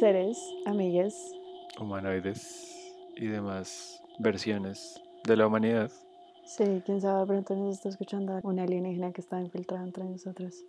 [0.00, 1.14] seres, amigues.
[1.78, 5.92] Humanoides y demás versiones de la humanidad.
[6.46, 10.64] Sí, quién sabe, pronto nos está escuchando una alienígena que está infiltrada entre nosotros.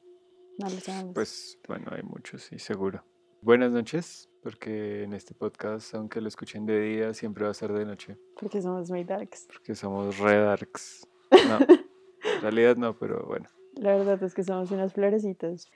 [0.60, 1.14] No lo sabemos.
[1.14, 3.06] Pues bueno, hay muchos, sí, seguro.
[3.42, 7.72] Buenas noches, porque en este podcast, aunque lo escuchen de día, siempre va a ser
[7.72, 8.18] de noche.
[8.38, 9.48] Porque somos muy darks.
[9.48, 11.08] Porque somos re darks.
[11.32, 11.58] No,
[12.36, 13.48] en realidad no, pero bueno.
[13.76, 15.72] La verdad es que somos unas florecitas.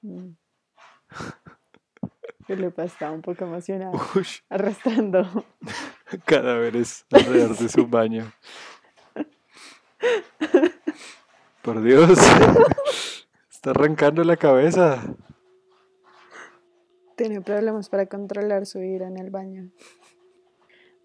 [0.00, 0.30] Mm.
[2.50, 5.44] Felipe está un poco emocionado, Ush, arrastrando.
[6.26, 8.32] cadáveres alrededor de su baño.
[11.62, 12.18] Por Dios.
[13.52, 15.14] Está arrancando la cabeza.
[17.16, 19.70] Tiene problemas para controlar su ira en el baño.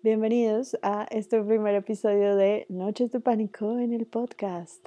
[0.02, 4.84] Bienvenidos a este primer episodio de Noches de Pánico en el podcast.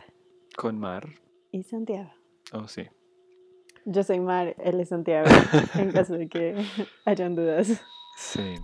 [0.56, 1.06] Con Mar.
[1.53, 2.11] Y Santiago.
[2.53, 2.89] Oh, sí.
[3.91, 5.27] Yo soy Mar, él es Santiago,
[5.74, 6.55] en caso de que
[7.06, 7.81] hayan dudas.
[8.19, 8.56] Sí.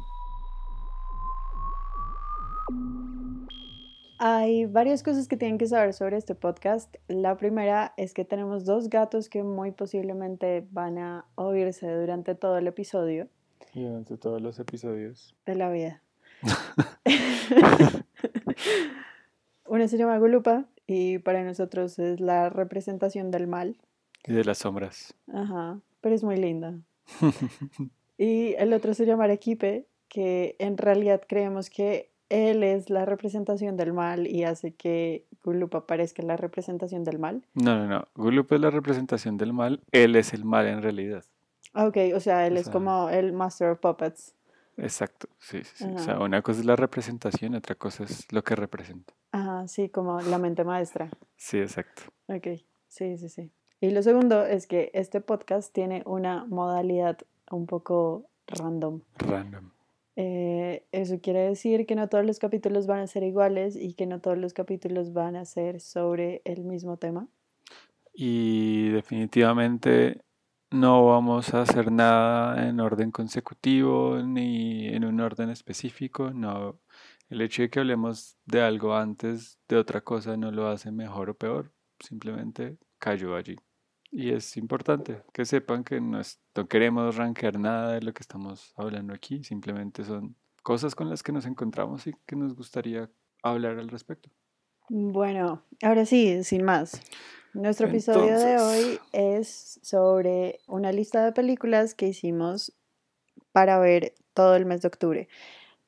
[4.19, 6.95] Hay varias cosas que tienen que saber sobre este podcast.
[7.08, 12.58] La primera es que tenemos dos gatos que muy posiblemente van a oírse durante todo
[12.58, 13.27] el episodio
[13.72, 15.34] Y durante todos los episodios.
[15.47, 16.02] de la vida.
[19.67, 23.78] Una se llama Gulupa y para nosotros es la representación del mal.
[24.27, 25.14] Y de las sombras.
[25.33, 26.78] Ajá, pero es muy linda.
[28.17, 33.77] Y el otro se llama Arequipe, que en realidad creemos que él es la representación
[33.77, 37.45] del mal y hace que Gulupa parezca la representación del mal.
[37.55, 38.08] No, no, no.
[38.14, 39.83] Gulup es la representación del mal.
[39.91, 41.25] Él es el mal en realidad.
[41.72, 44.34] Ah, Ok, o sea, él O es como el Master of Puppets.
[44.77, 45.28] Exacto.
[45.39, 45.92] Sí, sí, sí.
[45.95, 49.12] O sea, una cosa es la representación, otra cosa es lo que representa.
[49.33, 51.11] Ajá, sí, como la mente maestra.
[51.36, 52.02] Sí, exacto.
[52.28, 52.47] Ok,
[52.89, 53.50] sí, sí, sí.
[53.80, 57.19] Y lo segundo es que este podcast tiene una modalidad
[57.50, 59.00] un poco random.
[59.19, 59.70] Random.
[60.17, 64.07] Eh, eso quiere decir que no todos los capítulos van a ser iguales y que
[64.07, 67.27] no todos los capítulos van a ser sobre el mismo tema.
[68.12, 70.23] Y definitivamente
[70.70, 76.30] no vamos a hacer nada en orden consecutivo ni en un orden específico.
[76.30, 76.79] No,
[77.29, 81.30] el hecho de que hablemos de algo antes de otra cosa no lo hace mejor
[81.30, 81.73] o peor.
[81.98, 83.57] Simplemente cayó allí.
[84.11, 88.23] Y es importante que sepan que no, es- no queremos rankear nada de lo que
[88.23, 89.45] estamos hablando aquí.
[89.45, 93.11] Simplemente son cosas con las que nos encontramos y que nos gustaría
[93.42, 94.31] hablar al respecto.
[94.89, 97.03] Bueno, ahora sí, sin más.
[97.53, 102.73] Nuestro episodio de hoy es sobre una lista de películas que hicimos
[103.53, 105.29] para ver todo el mes de octubre.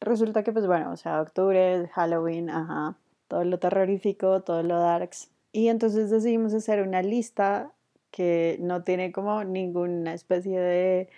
[0.01, 2.99] Resulta que, pues bueno, o sea, octubre, Halloween, ajá,
[3.29, 5.31] todo lo terrorífico, todo lo darks.
[5.57, 7.73] Y entonces decidimos hacer una lista
[8.11, 11.09] que no tiene como ninguna especie de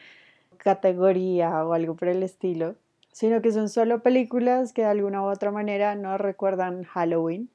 [0.58, 2.76] categoría o algo por el estilo,
[3.10, 7.50] sino que son solo películas que de alguna u otra manera nos recuerdan Halloween.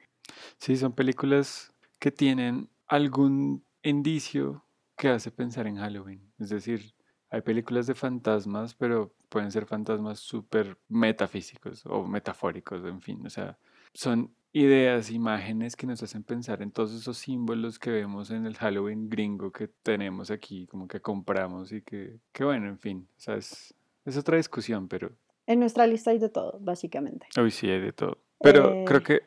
[0.57, 4.65] Sí, son películas que tienen algún indicio
[4.97, 6.33] que hace pensar en Halloween.
[6.37, 6.93] Es decir,
[7.29, 13.25] hay películas de fantasmas, pero pueden ser fantasmas súper metafísicos o metafóricos, en fin.
[13.25, 13.57] O sea,
[13.93, 18.55] son ideas, imágenes que nos hacen pensar en todos esos símbolos que vemos en el
[18.55, 23.07] Halloween gringo que tenemos aquí, como que compramos y que, que bueno, en fin.
[23.17, 23.73] O sea, es,
[24.05, 25.11] es otra discusión, pero
[25.47, 27.27] En nuestra lista hay de todo, básicamente.
[27.37, 28.19] Hoy sí hay de todo.
[28.41, 29.03] Pero creo Eh.
[29.03, 29.21] que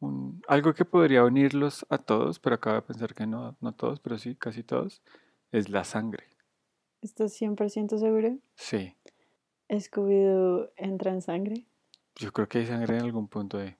[0.00, 3.98] un- algo que podría unirlos a todos, pero acabo de pensar que no, no todos,
[4.00, 5.02] pero sí, casi todos,
[5.50, 6.24] es la sangre.
[7.02, 8.38] ¿Estás 100% seguro?
[8.54, 8.94] Sí,
[9.68, 11.66] ¿Scooby-Doo entra en sangre?
[12.16, 13.74] yo creo que hay sangre en algún punto ahí.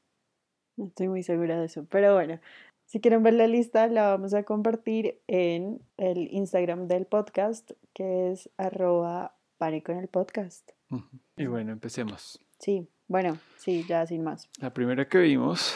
[0.77, 1.87] No estoy muy segura de eso.
[1.91, 2.41] Pero bueno,
[2.87, 8.33] si quieren ver la lista, la vamos a compartir en el Instagram del podcast, que
[8.33, 10.73] es arroba el podcast.
[11.37, 12.41] Y bueno, empecemos.
[12.59, 14.49] Sí, bueno, sí, ya sin más.
[14.61, 15.75] La primera que vimos,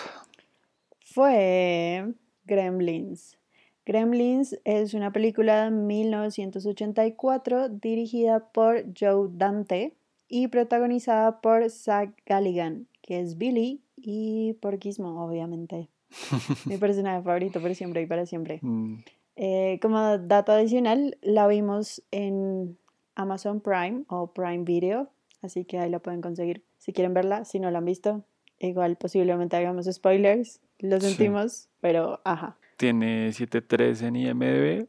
[1.04, 2.12] Fue
[2.44, 3.38] Gremlins.
[3.84, 9.94] Gremlins es una película de 1984 dirigida por Joe Dante
[10.28, 15.88] y protagonizada por Zach Galligan, que es Billy, y por Gizmo, obviamente.
[16.66, 18.58] Mi personaje favorito por siempre y para siempre.
[18.62, 18.96] mm,
[19.36, 22.78] Eh, como dato adicional, la vimos en
[23.14, 25.10] Amazon Prime o Prime Video,
[25.42, 27.44] así que ahí la pueden conseguir si quieren verla.
[27.44, 28.24] Si no la han visto,
[28.58, 31.08] igual posiblemente hagamos spoilers, lo Sí.
[31.08, 32.56] sentimos, pero ajá.
[32.76, 34.88] tiene 7.3 en IMDb,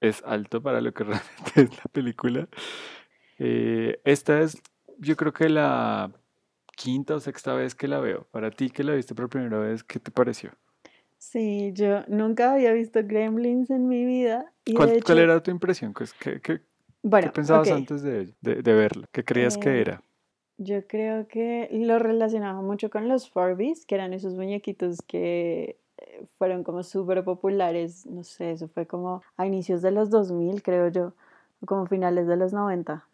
[0.00, 1.04] es alto para lo que
[1.52, 2.48] realmente es la película.
[3.38, 4.60] Eh, esta es,
[4.98, 6.12] yo creo que la
[6.78, 8.26] quinta o sexta vez que la veo.
[8.30, 10.52] Para ti que la viste por primera vez, ¿qué te pareció?
[11.18, 14.52] Sí, yo nunca había visto Gremlins en mi vida.
[14.64, 15.92] Y de ¿Cuál, hecho, cuál era tu impresión?
[15.92, 16.62] ¿Qué- qué-
[17.02, 19.08] Bueno, ¿Qué pensabas antes de, de, verla?
[19.10, 20.02] ¿Qué creías que eh, era?
[20.58, 26.26] Yo creo que lo relacionaba mucho con los Furbies, que eran esos muñequitos que eh,
[26.38, 30.88] fueron como súper populares, no sé, eso fue como a inicios de los 2000, creo
[30.88, 31.12] yo,
[31.60, 33.06] o como finales de los 90.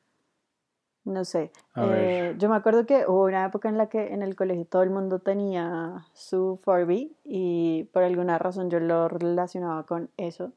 [1.05, 1.53] No sé.
[1.77, 4.83] Eh, yo me acuerdo que hubo una época en la que en el colegio todo
[4.83, 10.53] el mundo tenía su Furby y por alguna razón yo lo relacionaba con eso.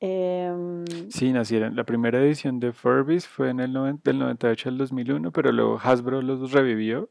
[0.00, 1.76] Em, sí, nacieron.
[1.76, 6.22] La primera edición de Furbies fue en el del 98 al 2001, pero luego Hasbro
[6.22, 7.08] los revivió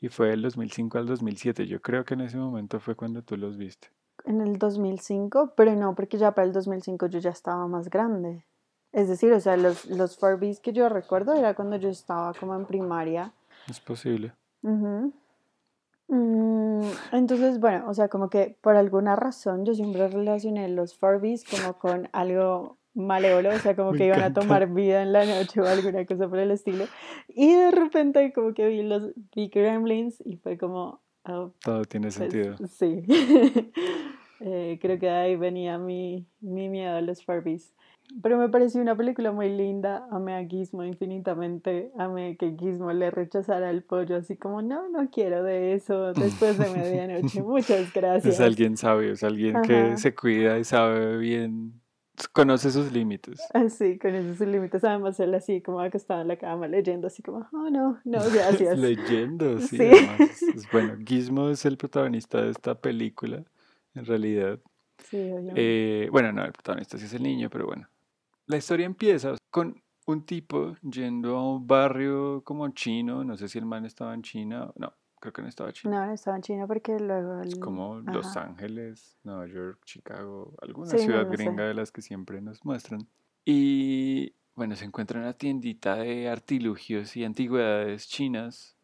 [0.00, 1.66] y fue del 2005 al 2007.
[1.66, 3.88] Yo creo que en ese momento fue cuando tú los viste.
[4.24, 8.44] En el 2005, pero no, porque ya para el 2005 yo ya estaba más grande.
[8.92, 12.54] Es decir, o sea, los, los Furbies que yo recuerdo era cuando yo estaba como
[12.54, 13.32] en primaria.
[13.68, 14.32] Es posible.
[14.62, 15.10] Mm,
[17.12, 21.74] entonces, bueno, o sea, como que por alguna razón yo siempre relacioné los Furbies como
[21.78, 25.66] con algo malévolo, o sea, como que iban a tomar vida en la noche o
[25.66, 26.86] alguna cosa por el estilo.
[27.28, 31.00] Y de repente como que vi los vi Gremlins y fue como...
[31.24, 32.56] Oh, Todo tiene pues, sentido.
[32.66, 33.04] Sí.
[34.42, 37.74] Eh, creo que ahí venía mi, mi miedo a los Furbies.
[38.22, 40.06] Pero me pareció una película muy linda.
[40.10, 41.92] Amé a Gizmo infinitamente.
[41.98, 46.58] Amé que Gizmo le rechazara el pollo, así como, no, no quiero de eso después
[46.58, 47.42] de medianoche.
[47.42, 48.34] Muchas gracias.
[48.34, 51.80] Es alguien sabio, es alguien que se cuida y sabe bien,
[52.32, 53.40] conoce sus límites.
[53.54, 54.84] Ah, sí, conoce sus límites.
[54.84, 58.78] Además, él así como acostado en la cama leyendo, así como, oh no, no, gracias.
[58.78, 59.78] leyendo, sí.
[59.78, 60.54] ¿Sí?
[60.72, 63.44] bueno, Gizmo es el protagonista de esta película,
[63.94, 64.58] en realidad.
[65.04, 65.18] Sí,
[65.54, 67.88] eh, bueno, no, el protagonista sí es el niño, pero bueno,
[68.50, 73.58] la historia empieza con un tipo yendo a un barrio como chino, no sé si
[73.58, 76.00] el man estaba en China, no, creo que no estaba en China.
[76.00, 77.40] No, no estaba en China porque luego...
[77.42, 82.64] Es como Los Ángeles, Nueva York, Chicago, alguna ciudad gringa de las que siempre nos
[82.64, 83.06] muestran.
[83.44, 88.76] Y bueno, se encuentra una tiendita de artilugios y antigüedades chinas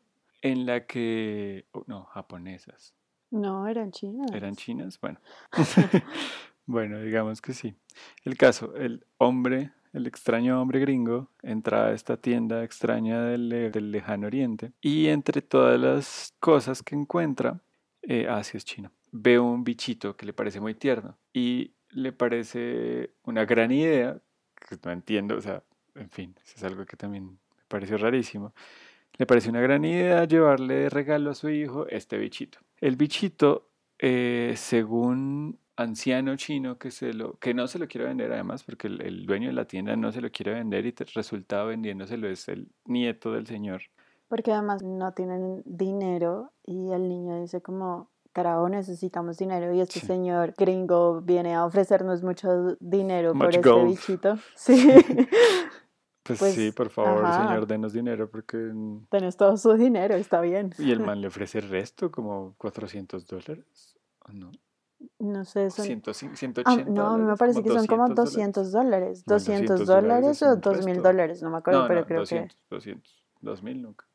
[0.43, 1.67] en la que...
[1.73, 2.95] Oh, no, japonesas.
[3.33, 4.31] No, eran chinas.
[4.33, 5.01] ¿Eran chinas?
[5.01, 5.19] Bueno.
[6.67, 7.77] Bueno, digamos que sí.
[8.25, 14.27] El caso, el hombre, el extraño hombre gringo, entra a esta tienda extraña del, lejano
[14.27, 17.61] oriente y entre todas las cosas que encuentra,
[18.03, 23.11] eh, ah, es chino, ve un bichito que le parece muy tierno y le parece
[23.23, 24.21] una gran idea,
[24.69, 25.63] que no entiendo, o sea,
[25.95, 28.53] en fin, es algo que también me pareció rarísimo.
[29.19, 32.59] Le parece una gran idea llevarle de regalo a su hijo este bichito.
[32.81, 38.33] El bichito, eh, según anciano chino que, se lo, que no se lo quiere vender
[38.33, 41.63] además porque el, dueño de la tienda no se lo quiere vender y te resulta
[41.65, 43.83] vendiéndoselo es el nieto del señor.
[44.29, 50.01] Porque además no tienen dinero y el niño dice como, carajo, necesitamos dinero y este
[50.01, 54.39] señor gringo viene a ofrecernos mucho dinero por este bichito.
[54.57, 54.89] Sí.
[56.27, 58.73] Pues, pues, sí, por favor, señor, denos dinero porque...
[59.11, 60.71] Tenés todo su dinero, está bien.
[60.77, 63.97] Y el man le ofrece el resto, como 400 dólares.
[64.33, 64.51] No.
[65.19, 65.87] No sé, son...
[65.87, 69.25] 180 ah, no, me parece que son como 200 dólares.
[69.27, 72.49] 200 dólares o 2000 dólares, no me acuerdo, pero creo que...
[72.71, 74.07] 200, 2000 nunca.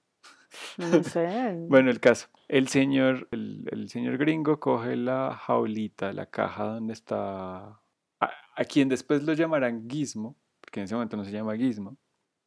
[0.78, 1.56] No sé.
[1.68, 2.28] bueno, el caso.
[2.48, 7.80] El señor, el, el, señor gringo coge la jaulita, la caja donde está...
[8.20, 11.98] A, a, quien después lo llamarán Gizmo, porque en ese momento no se llama Gizmo.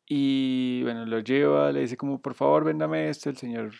[0.06, 3.30] Y bueno, lo lleva, le dice como, por favor, véndame esto.
[3.30, 3.72] El señor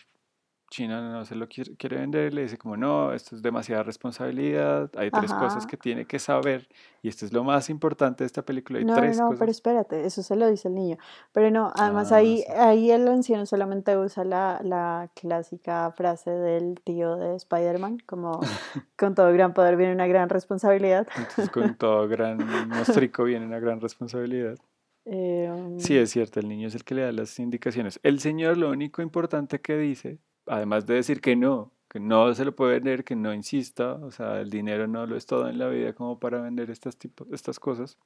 [0.69, 5.11] China no se lo quiere, vender, le dice como no, esto es demasiada responsabilidad, hay
[5.11, 6.67] tres cosas que tiene que saber
[7.01, 8.79] y esto es lo más importante de esta película.
[8.79, 10.97] Hay no, tres no, pero espérate, eso se lo dice el niño.
[11.31, 16.81] Pero no, además ah, ahí, ahí el anciano solamente usa la, la clásica frase del
[16.83, 18.39] tío de Spider-Man, como
[18.97, 21.07] con todo gran poder viene una gran responsabilidad.
[21.15, 22.37] Entonces con todo gran
[22.69, 24.57] mostrico viene una gran responsabilidad.
[25.05, 27.99] Eh, sí, es cierto, el niño es el que le da las indicaciones.
[28.01, 32.45] El señor lo único importante que dice además de decir que no, que no se
[32.45, 35.57] lo puede vender, que no insista, o sea, el dinero no lo es todo en
[35.57, 37.97] la vida como para vender estas, tipo, estas cosas,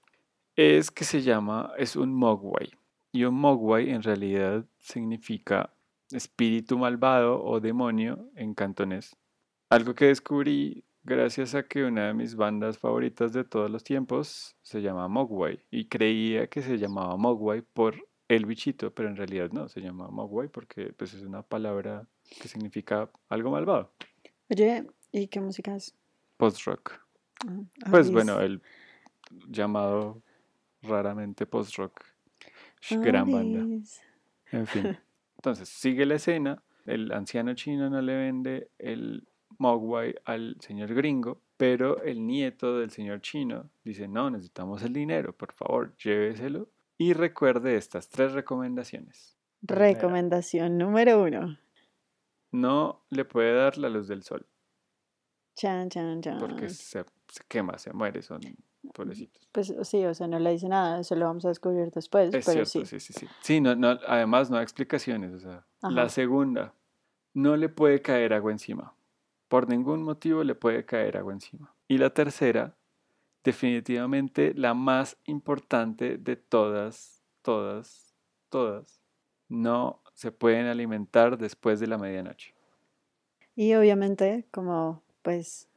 [0.56, 2.72] es que se llama, es un mogwai.
[3.12, 5.72] Y un mogwai en realidad significa
[6.12, 9.16] espíritu malvado o demonio en cantonés.
[9.70, 14.56] Algo que descubrí gracias a que una de mis bandas favoritas de todos los tiempos
[14.62, 17.96] se llama Mogwai y creía que se llamaba Mogwai por
[18.28, 22.48] el bichito, pero en realidad no, se llama Mogwai porque pues, es una palabra que
[22.48, 23.92] significa algo malvado.
[24.50, 25.96] Oye, ¿y qué música es?
[26.38, 26.94] Post-rock.
[27.48, 28.62] Ah, pues bueno, el
[29.48, 30.22] llamado
[30.82, 32.04] raramente post-rock.
[32.90, 33.60] Gran banda.
[34.52, 34.98] En fin.
[35.38, 36.62] Entonces, sigue la escena.
[36.86, 42.90] El anciano chino no le vende el Mogwai al señor gringo, pero el nieto del
[42.90, 49.38] señor chino dice, no, necesitamos el dinero, por favor, lléveselo Y recuerde estas tres recomendaciones.
[49.62, 51.58] Recomendación número uno.
[52.52, 54.46] No le puede dar la luz del sol.
[55.56, 56.40] Chan, chan, chan.
[56.40, 58.40] Porque se, se quema, se muere, son
[58.94, 59.48] pobrecitos.
[59.52, 62.46] Pues sí, o sea, no le dice nada, eso lo vamos a descubrir después, Es
[62.46, 63.00] pero cierto, sí.
[63.00, 63.28] sí, sí, sí.
[63.42, 65.34] Sí, no, no, además no hay explicaciones.
[65.34, 66.74] O sea, la segunda,
[67.34, 68.94] no le puede caer agua encima.
[69.48, 71.74] Por ningún motivo le puede caer agua encima.
[71.88, 72.78] Y la tercera,
[73.44, 78.16] definitivamente la más importante de todas, todas,
[78.50, 79.02] todas,
[79.48, 82.54] no se pueden alimentar después de la medianoche.
[83.56, 85.70] Y obviamente, como pues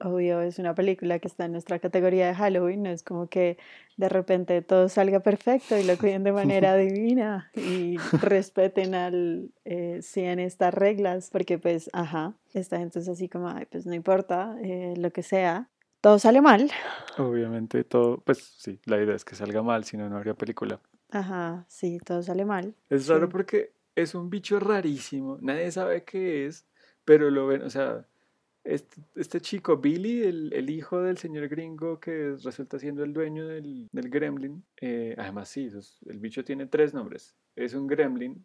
[0.00, 3.56] obvio es una película que está en nuestra categoría de Halloween, no es como que
[3.96, 10.00] de repente todo salga perfecto y lo cuiden de manera divina y respeten al eh,
[10.02, 14.56] 100 estas reglas, porque pues, ajá, esta gente es así como, ay, pues no importa,
[14.60, 15.70] eh, lo que sea,
[16.00, 16.68] todo sale mal,
[17.16, 20.80] Obviamente todo, pues sí, la idea es que salga mal, si no, no habría película.
[21.10, 22.74] ajá, sí, todo sale mal.
[22.90, 23.32] Es raro Sí.
[23.32, 26.66] porque es un bicho rarísimo, nadie sabe qué es,
[27.04, 28.06] pero lo ven, o sea,
[28.64, 33.46] este, este chico, Billy, el, el hijo del señor gringo que resulta siendo el dueño
[33.46, 35.68] del, del gremlin, eh, además sí,
[36.06, 38.44] el bicho tiene tres nombres, es un gremlin,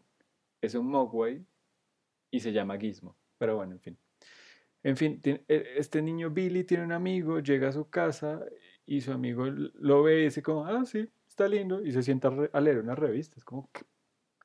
[0.61, 1.45] es un mogwai
[2.31, 3.97] y se llama Gizmo, pero bueno, en fin.
[4.83, 8.41] En fin, tiene- e- este niño Billy tiene un amigo, llega a su casa
[8.85, 12.31] y su amigo lo ve y dice como, ah, sí, está lindo, y se sienta
[12.53, 13.35] a leer una revista.
[13.37, 13.69] Es como.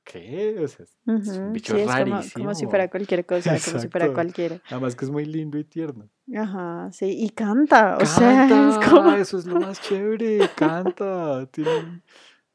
[0.05, 0.57] ¿Qué?
[0.61, 0.97] O sea, es,
[1.27, 2.45] es un Ujú, bicho sí, es como, rarísimo.
[2.45, 4.15] como si fuera cualquier cosa, como si fuera Exacto.
[4.15, 4.61] cualquiera.
[4.71, 6.09] Además que es muy lindo y tierno.
[6.35, 8.69] Ajá, sí, y canta, o sea, ¡Canta!
[8.71, 9.13] es como...
[9.13, 11.47] Eso es lo más chévere, canta.
[11.51, 12.03] Tiene un-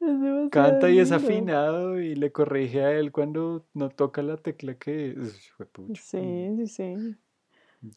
[0.00, 4.74] Es Canta y es afinado y le corrige a él cuando no toca la tecla
[4.74, 5.50] que es.
[5.56, 6.00] Juepucha.
[6.02, 7.16] Sí, sí, sí.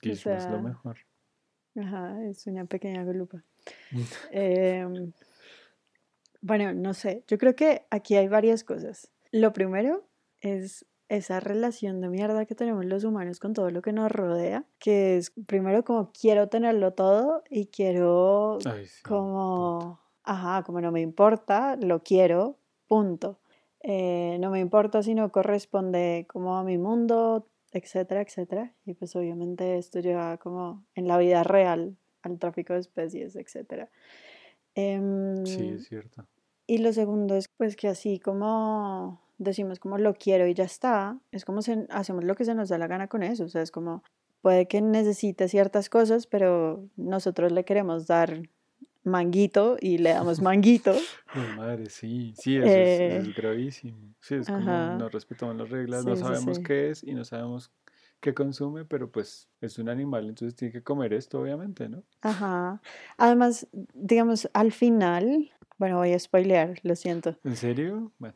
[0.02, 0.98] Gizmo es sea, lo mejor.
[1.76, 3.44] Ajá, es una pequeña golupa.
[4.32, 5.12] Em,
[6.42, 9.10] bueno, no sé, yo creo que aquí hay varias cosas.
[9.34, 10.08] Lo primero
[10.42, 14.64] es esa relación de mierda que tenemos los humanos con todo lo que nos rodea,
[14.78, 19.10] que es primero como quiero tenerlo todo y quiero Ay, sí, puta.
[19.10, 23.40] como, ajá, como no me importa, lo quiero, punto.
[23.80, 28.76] Eh, no me importa si no corresponde como a mi mundo, etcétera, etcétera.
[28.86, 33.90] Y pues obviamente esto lleva como en la vida real al tráfico de especies, etcétera.
[34.76, 36.28] Em, Sí, es cierto.
[36.68, 41.18] Y lo segundo es pues que así como decimos como lo quiero y ya está,
[41.32, 43.62] es como se, hacemos lo que se nos da la gana con eso, o sea,
[43.62, 44.04] es como
[44.42, 48.42] puede que necesite ciertas cosas, pero nosotros le queremos dar
[49.04, 50.94] manguito y le damos manguito.
[51.58, 53.98] Madre, sí, sí, eso es, es Eh, gravísimo.
[54.20, 54.62] Sí, es como
[54.98, 56.64] no respetamos las reglas, no Sí, sabemos sí.
[56.64, 57.72] qué es y no sabemos
[58.22, 62.04] qué consume, pero pues es un animal, entonces tiene que comer esto, obviamente, ¿no?
[62.22, 62.82] Ajá.
[63.18, 67.38] Además, digamos, al final, bueno, voy a spoilear, lo siento.
[67.44, 68.12] ¿En serio?
[68.20, 68.36] Bueno,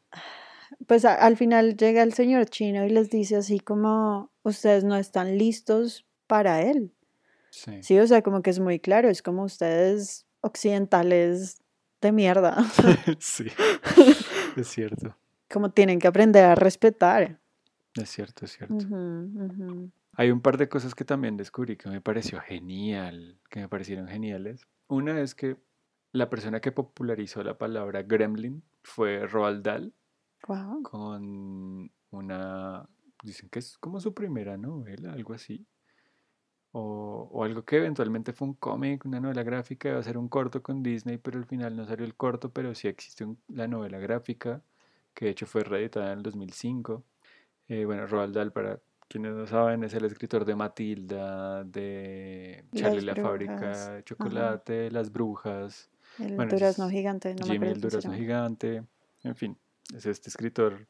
[0.86, 4.96] Pues a- al final llega el señor chino y les dice así como, ustedes no
[4.98, 6.94] están listos para él.
[7.50, 7.82] sí.
[7.84, 11.62] Sí, o sea, como que es muy claro, es como ustedes occidentales
[12.02, 12.58] de mierda,
[13.20, 13.46] Sí,
[14.58, 15.16] es cierto,
[15.50, 17.40] como tienen que aprender a respetar.
[17.96, 18.86] es cierto, es cierto.
[20.14, 24.08] Hay un par de cosas que también descubrí que me pareció genial, que me parecieron
[24.08, 24.68] geniales.
[24.88, 25.58] Una es que
[26.18, 29.94] la persona que popularizó la palabra gremlin fue Roald Dahl
[30.48, 30.84] Guau.
[30.84, 32.88] con una,
[33.24, 35.66] dicen que es como su primera novela, algo así.
[36.72, 40.28] O, o algo que eventualmente fue un cómic, una novela gráfica, iba a ser un
[40.30, 43.68] corto con Disney, pero al final no salió el corto, pero sí existe un- la
[43.68, 44.62] novela gráfica,
[45.14, 47.04] que de hecho fue reeditada en el 2005.
[47.68, 53.02] Eh, bueno, Roald Dahl, para quienes no saben, es el escritor de Matilda, de Charlie
[53.02, 53.32] Las la brujas.
[53.32, 54.04] fábrica de Ajá.
[54.04, 58.84] chocolate, Las brujas, El bueno, durazno es gigante, no me acuerdo el durazno gigante,
[59.24, 59.58] en fin,
[59.96, 60.88] es este escritor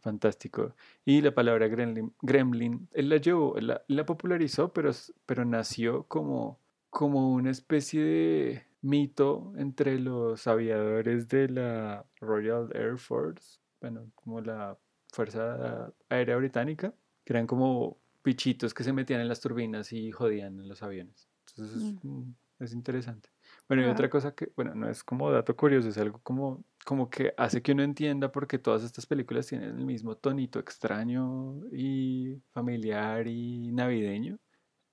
[0.00, 0.74] fantástico.
[1.04, 4.92] Y la palabra gremlin, gremlin él la llevó, él la, la popularizó, pero,
[5.26, 6.58] pero nació como,
[6.90, 14.40] como una especie de mito entre los aviadores de la Royal Air Force, bueno, como
[14.40, 14.78] la
[15.12, 16.94] Fuerza Aérea Británica,
[17.24, 21.28] que eran como bichitos que se metían en las turbinas y jodían en los aviones.
[21.48, 22.32] Entonces es, Mm.
[22.60, 23.30] es interesante.
[23.68, 27.10] Bueno, y otra cosa que, bueno, no es como dato curioso, es algo como, como
[27.10, 31.60] que hace que uno entienda por qué todas estas películas tienen el mismo tonito extraño
[31.70, 34.38] y familiar y navideño.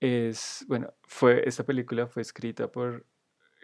[0.02, 3.06] Es, bueno, fue, esta película fue escrita por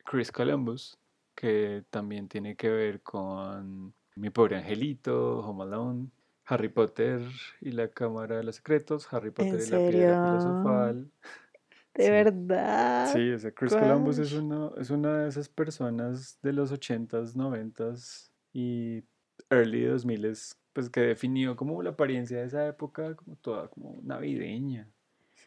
[0.05, 0.97] Chris Columbus,
[1.35, 6.09] que también tiene que ver con Mi pobre angelito, Home Alone,
[6.45, 7.21] Harry Potter
[7.61, 10.21] y la Cámara de los Secretos, Harry Potter ¿En y la Piedra?
[10.21, 11.11] Filosofal.
[11.93, 12.09] De Sí.
[12.09, 13.11] verdad.
[13.11, 17.35] Sí, o sea, Chris Columbus es, uno, es una de esas personas de los 80s,
[17.35, 19.03] 90s y
[19.49, 23.99] early 2000 es pues que definió como la apariencia de esa época como toda como
[24.03, 24.89] navideña.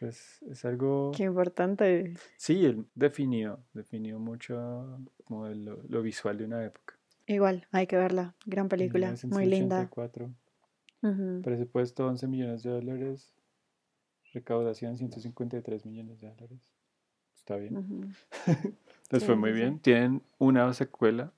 [0.01, 1.11] Es, es algo...
[1.15, 2.13] Qué importante.
[2.37, 6.95] Sí, él definió, definió mucho como lo, lo visual de una época.
[7.27, 8.35] Igual, hay que verla.
[8.45, 9.89] Gran película, muy linda.
[11.43, 13.33] Presupuesto 11 millones de dólares.
[14.35, 16.59] Recaudación 153 millones de dólares.
[17.37, 18.13] Está bien.
[19.09, 19.79] Les fue muy bien.
[19.79, 21.31] Tienen una secuela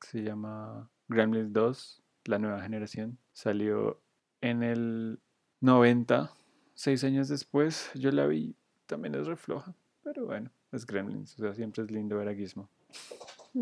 [0.00, 3.18] que se llama Gremlins 2, la nueva generación.
[3.32, 4.00] Salió
[4.40, 5.18] en el
[5.60, 6.30] 90,
[6.74, 7.90] seis años después.
[7.94, 8.54] Yo la vi,
[8.86, 9.74] también es refloja.
[10.04, 12.68] Pero bueno, es Gremlins, o sea, siempre es lindo ver a Gizmo.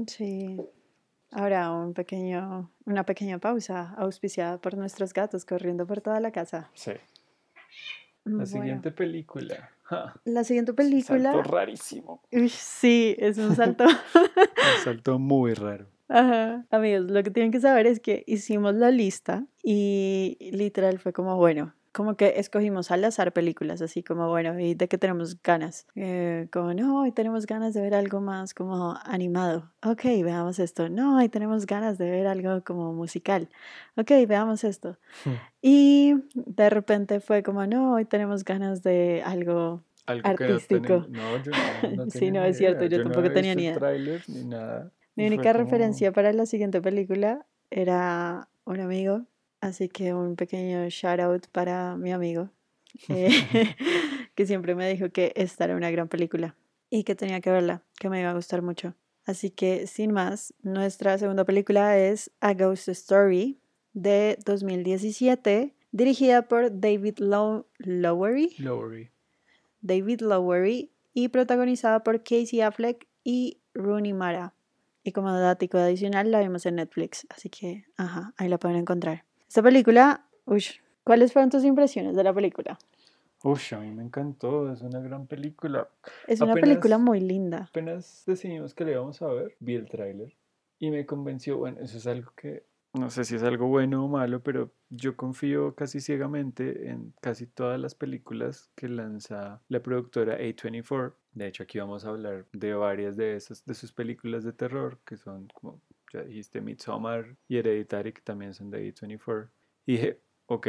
[0.06, 0.58] Sí.
[1.30, 6.70] Ahora un pequeño, una pequeña pausa auspiciada por nuestros gatos corriendo por toda la casa.
[6.74, 6.92] Sí.
[8.24, 9.70] La siguiente película.
[10.24, 11.32] La siguiente película.
[11.32, 12.22] Salto rarísimo.
[12.48, 13.84] sí, es un salto.
[14.14, 15.86] un salto muy raro.
[16.08, 16.64] Ajá.
[16.70, 21.36] Amigos, lo que tienen que saber es que hicimos la lista y literal fue como,
[21.36, 25.86] bueno, como que escogimos al azar películas, así como, bueno, ¿y de qué tenemos ganas?
[25.94, 29.70] Eh, como, no, hoy tenemos ganas de ver algo más como animado.
[29.84, 30.88] Ok, veamos esto.
[30.88, 33.48] No, hoy tenemos ganas de ver algo como musical.
[33.96, 34.96] Ok, veamos esto.
[35.24, 35.34] Hmm.
[35.60, 41.06] Y de repente fue como, no, hoy tenemos ganas de algo, artístico.
[41.08, 41.52] no, yo
[41.94, 43.78] no, sí, no, es cierto, yo, tampoco tenía ni idea.
[44.28, 44.90] ni nada.
[45.14, 49.26] Mi única referencia para la siguiente película era un amigo
[49.62, 52.50] Así que un pequeño shout out para mi amigo,
[53.08, 53.28] eh,
[54.34, 56.56] que siempre me dijo que esta era una gran película
[56.90, 58.96] y que tenía que verla, que me iba a gustar mucho.
[59.24, 63.60] Así que sin más, nuestra segunda película es A Ghost Story
[63.92, 68.56] de 2017, dirigida por David Lowery.
[68.58, 69.12] Lowery.
[69.80, 74.54] David Lowery y protagonizada por Casey Affleck y Rooney Mara.
[75.04, 79.24] Y como dato adicional la vimos en Netflix, así que, ajá, ahí la pueden encontrar.
[79.52, 80.64] Esta película, uy,
[81.04, 82.78] ¿cuáles fueron tus impresiones de la película?
[83.44, 85.90] Uy, a mí me encantó, es una gran película.
[86.26, 87.66] Es una película muy linda.
[87.68, 90.32] Apenas decidimos que le íbamos a ver, vi el tráiler
[90.78, 94.08] y me convenció, bueno, eso es algo que no sé si es algo bueno o
[94.08, 100.38] malo, pero yo confío casi ciegamente en casi todas las películas que lanza la productora
[100.38, 101.12] A24.
[101.34, 104.98] De hecho, aquí vamos a hablar de varias de esas, de sus películas de terror,
[105.04, 105.78] que son como
[106.12, 109.48] ya dijiste Midsommar y Hereditary, que también son de A24.
[109.86, 110.68] Y dije, ok,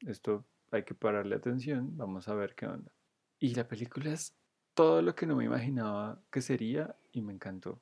[0.00, 2.92] esto hay que pararle atención, vamos a ver qué onda.
[3.38, 4.34] Y la película es
[4.74, 7.80] todo lo que no me imaginaba que sería y me encantó.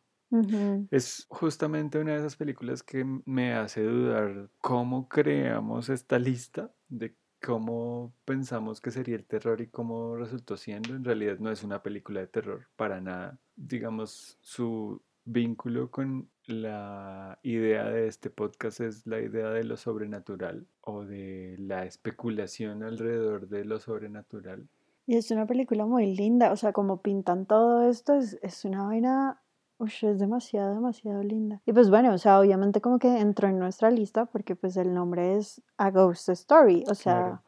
[0.92, 7.16] Es justamente una de esas películas que me hace dudar cómo creamos esta lista de
[7.42, 10.94] cómo pensamos que sería el terror y cómo resultó siendo.
[10.94, 13.40] En realidad no es una película de terror para nada.
[13.56, 20.66] Digamos, su vínculo con la idea de este podcast es la idea de lo sobrenatural
[20.80, 24.66] o de la especulación alrededor de lo sobrenatural.
[25.06, 28.84] Y es una película muy linda, o sea, como pintan todo esto, es, es una
[28.84, 29.40] vaina,
[29.80, 31.60] es demasiado, demasiado linda.
[31.64, 34.92] Y pues bueno, o sea, obviamente como que entró en nuestra lista porque pues el
[34.92, 37.42] nombre es A Ghost Story, o sea,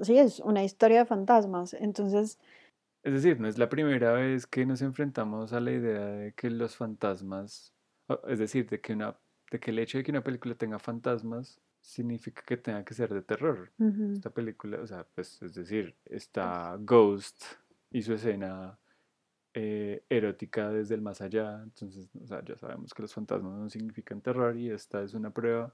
[0.00, 2.38] sí, es una historia de fantasmas, entonces
[3.02, 6.50] es decir, no es la primera vez que nos enfrentamos a la idea de que
[6.50, 7.72] los fantasmas,
[8.26, 9.16] es decir, de que, una,
[9.50, 13.12] de que el hecho de que una película tenga fantasmas significa que tenga que ser
[13.14, 13.70] de terror.
[14.12, 17.44] Esta película, o sea, pues es decir, está Ghost
[17.90, 18.78] y su escena
[19.54, 23.70] eh, erótica desde el más allá, entonces, o sea, ya sabemos que los fantasmas no
[23.70, 25.72] significan terror y esta es una prueba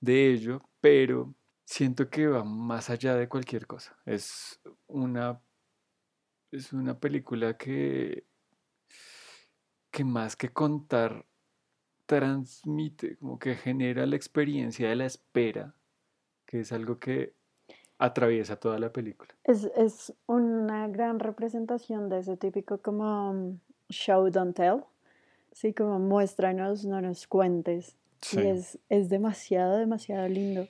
[0.00, 1.32] de ello, pero
[1.64, 3.96] siento que va más allá de cualquier cosa.
[4.04, 5.40] Es una
[6.52, 8.24] es una película que,
[9.90, 11.24] que más que contar,
[12.06, 15.74] transmite, como que genera la experiencia de la espera,
[16.44, 17.34] que es algo que
[17.98, 19.34] atraviesa toda la película.
[19.44, 24.84] Es, una gran representación de ese típico como mm, show, don't tell.
[25.52, 27.96] Sí, como muéstranos, no nos cuentes.
[28.32, 30.68] Y es, es demasiado, demasiado lindo.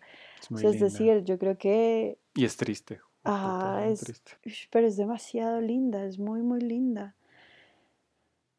[0.55, 2.19] Es, es decir, yo creo que...
[2.35, 3.01] Y es triste.
[3.25, 4.23] Ah, es,
[4.71, 7.15] pero es demasiado linda, es muy, muy linda.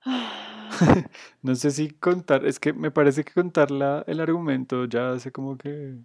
[1.41, 3.69] no sé si contar, es que me parece que contar
[4.07, 5.97] el argumento ya hace como que...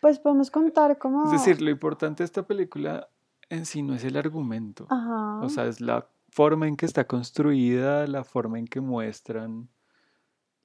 [0.00, 1.24] Pues podemos contar como...
[1.24, 3.08] Es decir, lo importante de esta película
[3.48, 4.86] en sí no es el argumento.
[4.90, 9.68] O sea, es la forma en que está construida, la forma en que muestran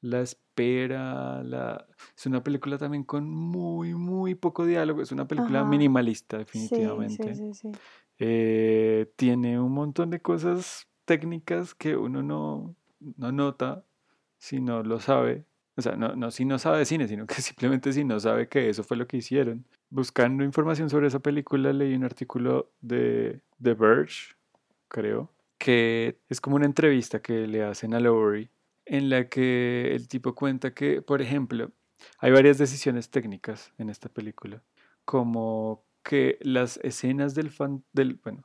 [0.01, 1.87] la espera, la...
[2.17, 7.35] es una película también con muy, muy poco diálogo, es una película minimalista definitivamente.
[7.35, 7.71] Sí, sí, sí,
[8.19, 13.83] eh, tiene un montón de cosas técnicas que uno no, no nota
[14.37, 15.45] si no lo sabe.
[15.75, 18.47] o sea, no, no si no sabe de cine, sino que simplemente si no sabe
[18.47, 19.65] que eso fue lo que hicieron.
[19.89, 24.35] Buscando información sobre esa película, leí un artículo de The Verge,
[24.87, 28.49] creo, que es como una entrevista que le hacen a Lowry,
[28.85, 31.71] en la que el tipo cuenta que, por ejemplo,
[32.19, 34.63] hay varias decisiones técnicas en esta película,
[35.05, 38.43] como que las escenas del fan, del, bueno,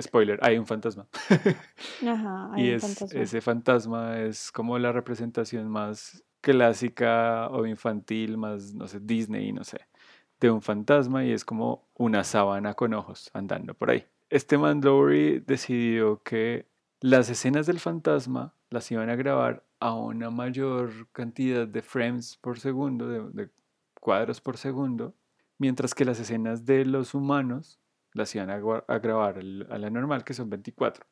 [0.00, 1.06] spoiler, hay un fantasma.
[2.06, 3.20] Ajá, hay y un fantasma.
[3.20, 9.64] ese fantasma es como la representación más clásica o infantil, más, no sé, Disney, no
[9.64, 9.80] sé,
[10.40, 14.04] de un fantasma y es como una sábana con ojos andando por ahí.
[14.28, 16.66] Este man Lowry decidió que
[17.00, 22.58] las escenas del fantasma las iban a grabar a una mayor cantidad de frames por
[22.58, 23.48] segundo, de,
[24.00, 25.14] cuadros por segundo,
[25.58, 27.80] mientras que las escenas de los humanos
[28.12, 31.06] las iban a, a grabar a la normal, que son 24.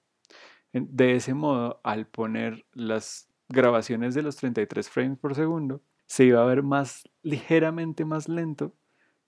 [0.72, 6.42] De ese modo, al poner las grabaciones de los 33 frames por segundo, se iba
[6.42, 8.74] a ver más ligeramente más lento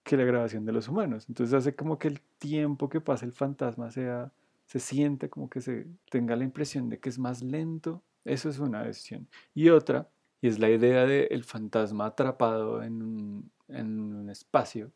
[0.03, 1.27] que la grabación de los humanos.
[1.29, 4.33] Entonces hace como que el tiempo que pasa el fantasma sea,
[4.67, 8.03] se siente como que se tenga la impresión de que es más lento.
[8.25, 9.29] Eso es una decisión.
[9.55, 10.09] Y otra,
[10.41, 14.91] y es la idea del el fantasma atrapado en un, en un espacio,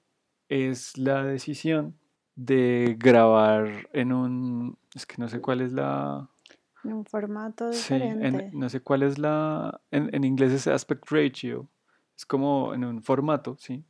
[0.48, 1.94] es la decisión
[2.36, 6.28] de grabar en un, es que no sé cuál es la,
[6.84, 8.50] en un formato diferente.
[8.50, 9.80] Sí, no sé cuál es la.
[9.90, 11.68] En, en, inglés es aspect ratio.
[12.16, 13.84] Es como en un formato, ¿sí?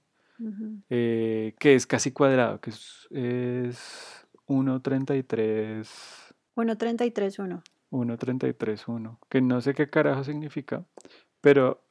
[0.89, 5.87] Eh, que es casi cuadrado, que es, es 1.33.
[6.55, 7.63] 1.33.1.
[7.91, 9.19] 1.33.1.
[9.29, 10.85] Que no sé qué carajo significa,
[11.41, 11.83] pero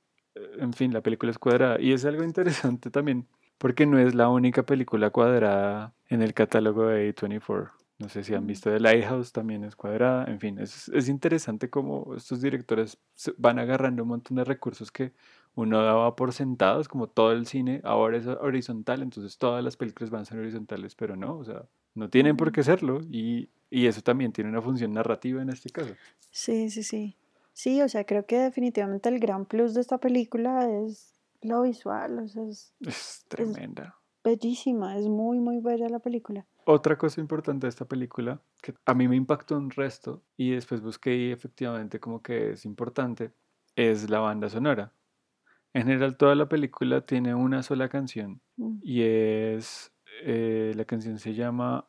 [0.60, 1.80] en fin, la película es cuadrada.
[1.80, 6.88] Y es algo interesante también, porque no es la única película cuadrada en el catálogo
[6.88, 7.72] de A24.
[8.00, 10.26] No sé si han visto The Lighthouse, también es cuadrada.
[10.26, 13.00] En fin, es, es interesante cómo estos directores
[13.38, 15.14] van agarrando un montón de recursos que
[15.56, 20.12] uno daba por sentados, como todo el cine ahora es horizontal, entonces todas las películas
[20.12, 21.64] van a ser horizontales, pero no, o sea,
[21.98, 25.70] no tienen por qué serlo y, y eso también tiene una función narrativa en este
[25.70, 25.94] caso.
[26.32, 27.18] Sí, sí, sí.
[27.54, 32.20] Sí, o sea, creo que definitivamente el gran plus de esta película es lo visual,
[32.20, 33.96] o sea, es, es tremenda.
[34.24, 36.46] bellísima, es muy, muy bella la película.
[36.66, 40.82] Otra cosa importante de esta película, que a mí me impactó un resto y después
[40.82, 43.32] busqué y efectivamente como que es importante,
[43.76, 44.94] es la banda sonora.
[45.74, 48.80] En general toda la película tiene una sola canción mm.
[48.84, 49.92] y es,
[50.24, 51.88] eh, la canción se llama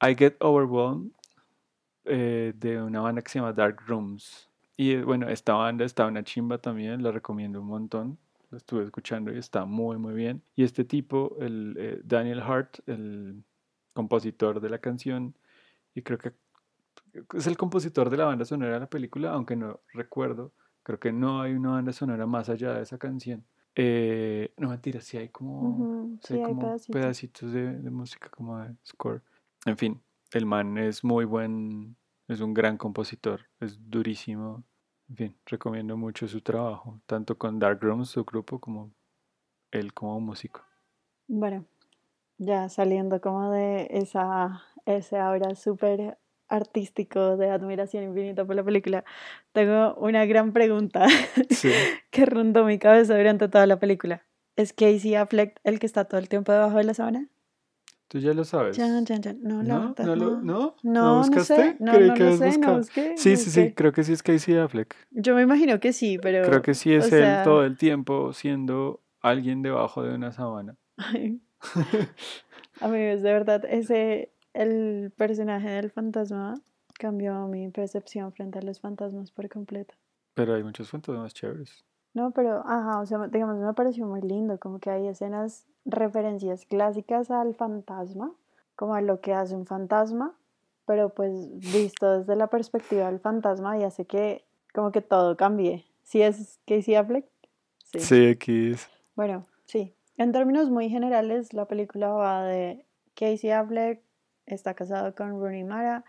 [0.00, 1.10] I Get Overwhelmed
[2.04, 4.48] eh, de una banda que se llama Dark Rooms.
[4.76, 8.18] Y eh, bueno, esta banda está una chimba también, la recomiendo un montón.
[8.50, 10.42] La estuve escuchando y está muy muy bien.
[10.54, 13.42] Y este tipo, el Daniel Hart, el
[13.92, 15.34] compositor de la canción
[15.94, 16.32] y creo que
[17.34, 21.12] es el compositor de la banda sonora de la película, aunque no recuerdo, creo que
[21.12, 23.44] no hay una banda sonora más allá de esa canción.
[23.78, 26.18] Eh, no mentira, sí hay como,
[26.90, 29.22] pedacitos, de, música como de score.
[29.66, 31.94] En fin, el man es muy buen,
[32.26, 34.64] es un gran compositor, es durísimo.
[35.10, 38.92] En fin, recomiendo mucho su trabajo, tanto con Dark Rooms, su grupo, como
[39.70, 40.62] él como músico.
[41.28, 41.66] Bueno,
[42.38, 49.04] ya saliendo como de esa, ese ahora súper artístico de admiración infinita por la película,
[49.52, 51.06] tengo una gran pregunta
[52.10, 54.24] que rondó mi cabeza durante toda la película.
[54.56, 57.28] ¿Es Casey Affleck el que está todo el tiempo debajo de la sábana?
[58.08, 58.78] Tú ya lo sabes.
[58.78, 58.88] No,
[59.62, 60.76] ¿No, no, no, ¿no?
[60.82, 61.76] ¿No buscaste?
[61.80, 64.94] No, Creí que sé, no busqué, Sí, sí, sí, creo que sí es Casey Affleck.
[65.10, 66.46] Yo me imagino que sí, pero...
[66.46, 70.76] Creo que sí es él todo el tiempo siendo alguien debajo de una sábana.
[72.80, 76.54] Amigos, de verdad, ese, el personaje del fantasma
[76.98, 79.94] cambió mi percepción frente a los fantasmas por completo.
[80.34, 81.84] Pero hay muchos fantasmas chéveres.
[82.14, 86.64] No, pero, ajá, o sea, digamos, me pareció muy lindo, como que hay escenas, referencias
[86.64, 88.32] clásicas al fantasma,
[88.74, 90.34] como a lo que hace un fantasma,
[90.86, 91.32] pero pues
[91.72, 95.84] visto desde la perspectiva del fantasma y hace que como que todo cambie.
[96.04, 97.26] ¿Sí es Casey Affleck?
[97.84, 98.88] Sí, sí aquí es.
[99.14, 104.05] Bueno, sí, en términos muy generales, la película va de Casey Affleck,
[104.46, 106.04] está casado con Rooney Mara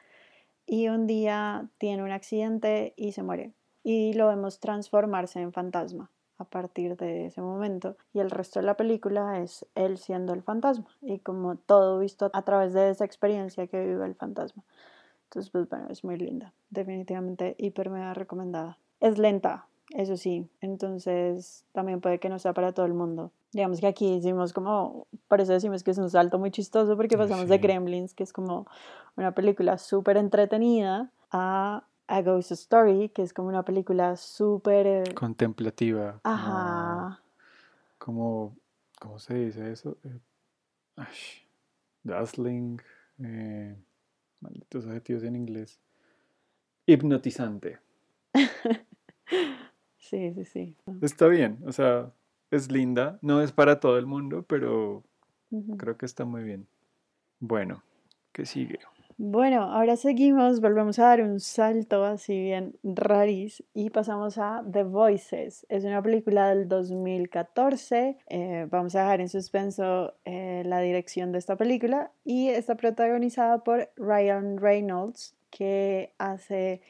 [0.65, 3.53] y un día tiene un accidente y se muere.
[3.83, 7.97] Y lo vemos transformarse en fantasma a partir de ese momento.
[8.13, 12.29] Y el resto de la película es él siendo el fantasma y como todo visto
[12.33, 14.63] a través de esa experiencia que vive el fantasma.
[15.25, 16.53] Entonces, pues bueno, es muy linda.
[16.69, 18.77] Definitivamente hiper mega recomendada.
[18.99, 20.47] Es lenta, eso sí.
[20.61, 23.31] Entonces, también puede que no sea para todo el mundo.
[23.57, 27.17] Digamos que aquí hicimos como, por eso decimos que es un salto muy chistoso porque
[27.17, 28.67] pasamos de Gremlins, que es como
[29.15, 34.85] una película súper entretenida, a A Ghost Story, que es como una película súper...
[34.85, 36.19] eh, Contemplativa.
[36.23, 37.19] Ajá.
[37.97, 38.55] Como,
[38.99, 39.97] ¿cómo se dice eso?
[40.03, 40.19] Eh,
[40.97, 41.07] ay,
[42.03, 42.79] dazzling.
[43.23, 43.75] eh,
[44.39, 45.79] malditos adjetivos en inglés.
[46.85, 47.79] Hipnotizante.
[49.99, 50.77] Sí, sí, sí.
[51.01, 52.13] Está bien, o sea,
[52.51, 53.19] es linda.
[53.21, 55.03] No es para todo el mundo, pero
[55.77, 56.67] creo que está muy bien.
[57.39, 57.83] Bueno,
[58.31, 58.79] ¿qué sigue?
[59.19, 64.83] Bueno, ahora seguimos, volvemos a dar un salto así bien raris y pasamos a The
[64.83, 65.65] Voices.
[65.69, 68.17] Es una película del 2014.
[68.29, 73.63] eh, vamos a dejar en suspenso eh, la dirección de esta película y está protagonizada
[73.63, 76.81] por Ryan Reynolds, que hace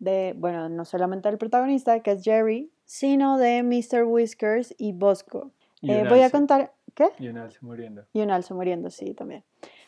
[0.00, 4.02] de, bueno, no solamente el protagonista, que es Jerry, sino de Mr.
[4.02, 5.52] Whiskers y Bosco.
[5.80, 7.06] Y Eh, voy a contar, ¿qué?
[7.20, 8.04] Y un alce muriendo.
[8.12, 9.44] Y un alce muriendo, sí, también.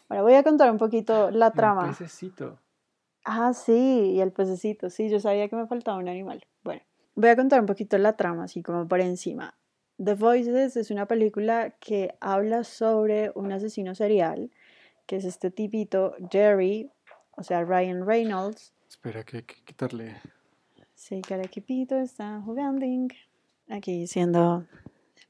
[0.09, 1.89] Bueno, voy a contar un poquito la Y trama.
[1.89, 2.61] pececito.
[3.25, 6.47] Ah, sí, y el pececito, sí, yo sabía que me faltaba un animal.
[6.63, 6.83] Bueno,
[7.17, 9.59] voy a contar un poquito la trama, así como por encima.
[10.03, 14.53] The Voices es una película que habla sobre un asesino serial,
[15.07, 16.89] que es este tipito Jerry,
[17.33, 18.73] o sea, Ryan Reynolds.
[18.89, 20.15] Espera, que hay que quitarle.
[21.03, 22.87] Sí, el equipito está jugando
[23.69, 24.65] aquí siendo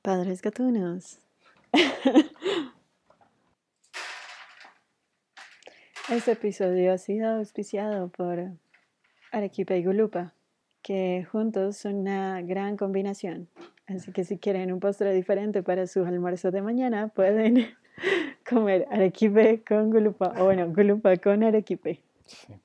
[0.02, 1.18] padres gatunos.
[6.10, 8.50] Este episodio ha sido auspiciado por
[9.30, 10.34] Arequipa y Gulupa,
[10.82, 13.48] que juntos son una gran combinación.
[13.86, 17.74] Así que si quieren un postre diferente para su almuerzo de mañana, pueden
[18.46, 22.02] comer arequipe con gulupa, o bueno, gulupa con arequipe.
[22.26, 22.60] Sí.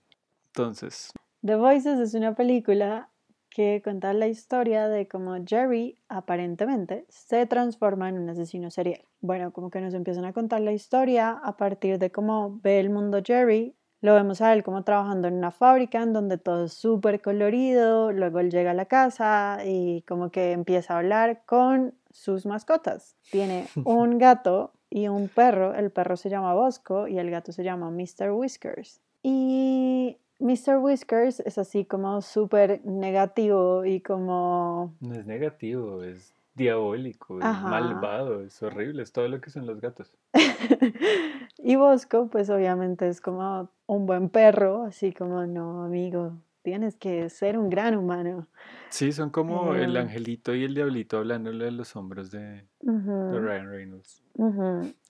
[0.47, 1.13] Entonces,
[1.47, 3.09] The Voices es una película
[3.49, 8.99] que cuenta la historia de cómo Jerry aparentemente se transforma en un asesino serial.
[9.21, 12.89] Bueno, como que nos empiezan a contar la historia a partir de cómo ve el
[12.89, 13.77] mundo Jerry.
[14.01, 18.11] Lo vemos a él como trabajando en una fábrica en donde todo es súper colorido,
[18.11, 23.15] luego él llega a la casa y como que empieza a hablar con sus mascotas.
[23.31, 27.63] Tiene un gato y un perro, el perro se llama Bosco y el gato se
[27.63, 28.31] llama Mr.
[28.31, 28.99] Whiskers.
[29.23, 30.77] Y Mr.
[30.77, 34.93] Whiskers es así como súper negativo y como...
[34.99, 39.79] no es negativo, es diabólico, es malvado, es horrible, es todo lo que son los
[39.79, 40.11] gatos.
[41.57, 47.29] y Bosco pues obviamente es como un buen perro, así como no amigo, tienes que
[47.29, 48.47] ser un gran humano.
[48.89, 50.03] Sí, son como el Em.
[50.03, 54.23] angelito y el diablito hablándole de los hombros de, Ryan Reynolds,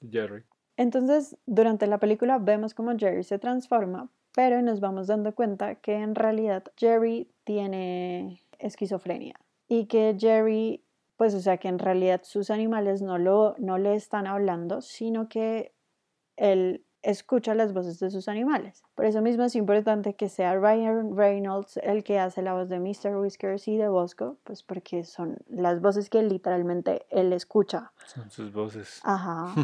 [0.10, 0.44] Jerry.
[0.76, 5.96] Entonces, durante la película vemos cómo Jerry se transforma, pero nos vamos dando cuenta que
[5.96, 9.36] en realidad Jerry tiene esquizofrenia
[9.68, 10.84] y que Jerry,
[11.16, 15.28] pues o sea que en realidad sus animales no, lo, no le están hablando, sino
[15.28, 15.74] que
[16.36, 18.84] él escucha las voces de sus animales.
[18.96, 22.80] Por eso mismo es importante que sea Ryan Reynolds el que hace la voz de
[22.80, 23.16] Mr.
[23.18, 27.92] Whiskers y de Bosco, pues porque son las voces que literalmente él escucha.
[28.06, 29.02] Son sus voces.
[29.04, 29.54] Ajá.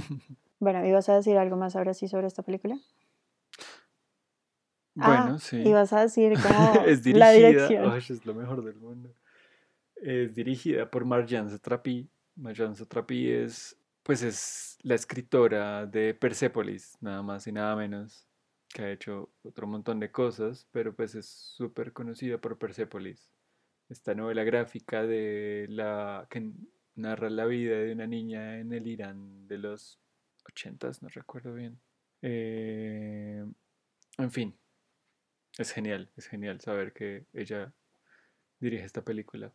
[0.60, 2.78] Bueno, ¿ibas a decir algo más ahora sí sobre esta película?
[4.96, 5.58] Bueno, Ah, sí.
[5.58, 7.92] Ibas a decir como es la dirigida, dirección.
[7.92, 9.14] ay, es lo mejor del mundo.
[9.96, 12.10] Es dirigida por Marjane Satrapi.
[12.36, 18.28] Marjane Satrapi es, pues es la escritora de Persepolis, nada más y nada menos,
[18.70, 23.32] que ha hecho otro montón de cosas, pero pues es súper conocida por Persepolis.
[23.90, 26.52] Esta novela gráfica de la que
[26.96, 30.00] narra la vida de una niña en el Irán de los
[30.48, 31.80] ochentas, no recuerdo bien.
[32.22, 33.44] Eh,
[34.18, 34.56] en fin,
[35.58, 37.74] es genial, es genial saber que ella
[38.60, 39.52] dirige esta película.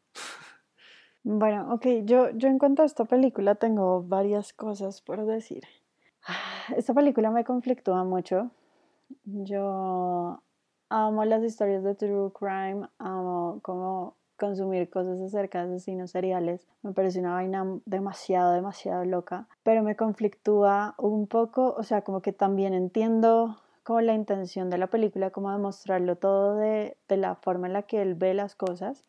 [1.24, 5.64] Bueno, ok, yo, yo en cuanto a esta película tengo varias cosas por decir.
[6.76, 8.50] Esta película me conflictúa mucho.
[9.24, 10.42] Yo
[10.88, 16.66] amo las historias de True Crime, amo como consumir cosas acerca de asesinos seriales.
[16.82, 22.22] Me parece una vaina demasiado, demasiado loca, pero me conflictúa un poco, o sea, como
[22.22, 27.36] que también entiendo como la intención de la película, como demostrarlo todo de, de la
[27.36, 29.02] forma en la que él ve las cosas,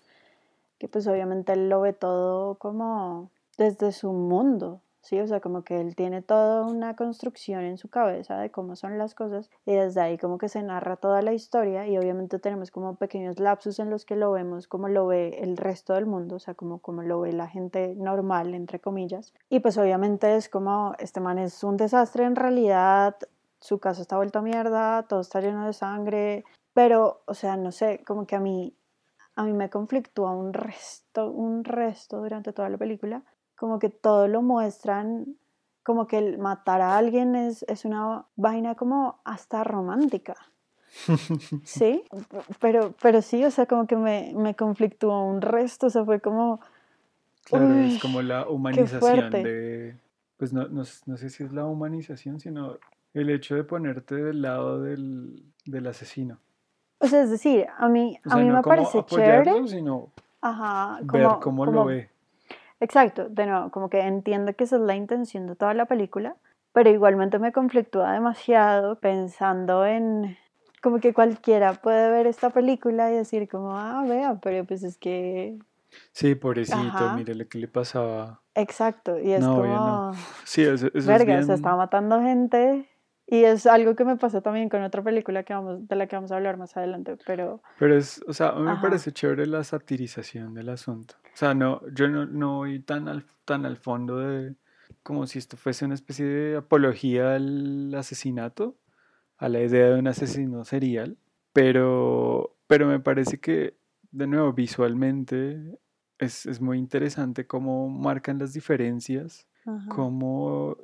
[0.77, 5.19] que pues obviamente él lo ve todo como desde su mundo, ¿sí?
[5.19, 8.97] O sea, como que él tiene toda una construcción en su cabeza de cómo son
[8.97, 12.71] las cosas y desde ahí como que se narra toda la historia y obviamente tenemos
[12.71, 16.37] como pequeños lapsus en los que lo vemos como lo ve el resto del mundo,
[16.37, 19.33] o sea, como, como lo ve la gente normal, entre comillas.
[19.49, 23.17] Y pues obviamente es como, este man es un desastre en realidad,
[23.59, 26.43] su casa está vuelta a mierda, todo está lleno de sangre,
[26.73, 28.73] pero, o sea, no sé, como que a mí,
[29.35, 33.23] a mí me conflictúa un resto, un resto durante toda la película,
[33.55, 35.35] como que todo lo muestran,
[35.83, 40.35] como que el matar a alguien es, es una vaina como hasta romántica.
[41.63, 42.03] Sí,
[42.59, 46.19] pero, pero sí, o sea, como que me, me conflictuó un resto, o sea, fue
[46.19, 46.61] como...
[47.43, 49.97] Claro, es como la humanización de...
[50.37, 52.77] Pues no, no, no, sé si es la humanización, sino
[53.13, 56.39] el hecho de ponerte del lado del, del asesino.
[56.99, 59.67] O sea, es decir, a mí, a mí me parece chévere.
[59.67, 62.09] Sino Ajá, como, ver cómo lo ve.
[62.81, 66.35] Exacto, de nuevo, como que entiendo que esa es la intención de toda la película,
[66.71, 70.37] pero igualmente me conflictúa demasiado pensando en
[70.81, 74.97] como que cualquiera puede ver esta película y decir como, ah, vea, pero pues es
[74.97, 75.59] que...
[76.11, 78.39] Sí, pobrecito, mire lo que le pasaba.
[78.55, 80.11] Exacto, y es como...
[80.45, 81.45] Sí, eso, es bien...
[81.45, 82.88] se estaba matando gente
[83.31, 86.15] y es algo que me pasó también con otra película que vamos, de la que
[86.15, 87.61] vamos a hablar más adelante, pero...
[87.77, 91.13] Pero es, o sea, a mí me parece chévere la satirización del asunto.
[91.25, 94.55] O sea, no, yo no, no voy tan al, tan al fondo de
[95.03, 98.77] como si esto fuese una especie de apología al asesinato,
[99.37, 101.17] a la idea de un asesino serial,
[101.53, 103.77] pero, pero me parece que,
[104.11, 105.77] de nuevo, visualmente
[106.17, 109.47] es, es muy interesante cómo marcan las diferencias,
[109.87, 110.77] cómo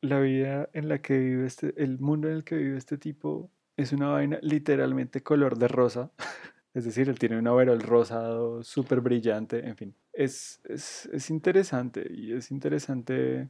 [0.00, 3.50] la vida en la que vive este, el mundo en el que vive este tipo
[3.76, 6.10] es una vaina literalmente color de rosa.
[6.72, 9.94] Es decir, él tiene un overol rosado súper brillante, en fin.
[10.12, 13.48] Es, es, es, interesante y es interesante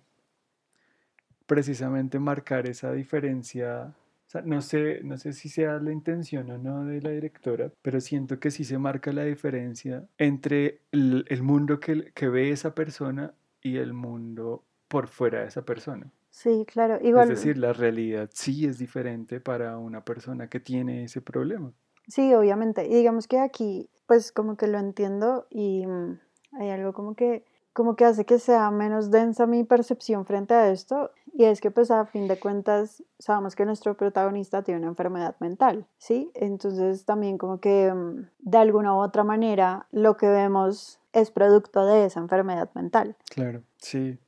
[1.44, 3.94] precisamente marcar esa diferencia.
[4.26, 7.70] O sea, no sé, no sé si sea la intención o no de la directora,
[7.82, 12.50] pero siento que sí se marca la diferencia entre el, el mundo que, que ve
[12.50, 16.10] esa persona y el mundo por fuera de esa persona.
[16.42, 16.98] Sí, claro.
[17.03, 21.70] Igual, es decir, la realidad sí es diferente para una persona que tiene ese problema.
[22.09, 22.87] Sí, obviamente.
[22.87, 26.18] Y digamos que aquí, pues como que lo entiendo y mm,
[26.59, 30.70] hay algo como que, como que hace que sea menos densa mi percepción frente a
[30.70, 31.11] esto.
[31.35, 35.37] Y es que pues a fin de cuentas sabemos que nuestro protagonista tiene una enfermedad
[35.40, 36.31] mental, ¿sí?
[36.33, 41.85] Entonces también como que mm, de alguna u otra manera lo que vemos es producto
[41.85, 43.14] de esa enfermedad mental.
[43.29, 44.18] Claro, sí.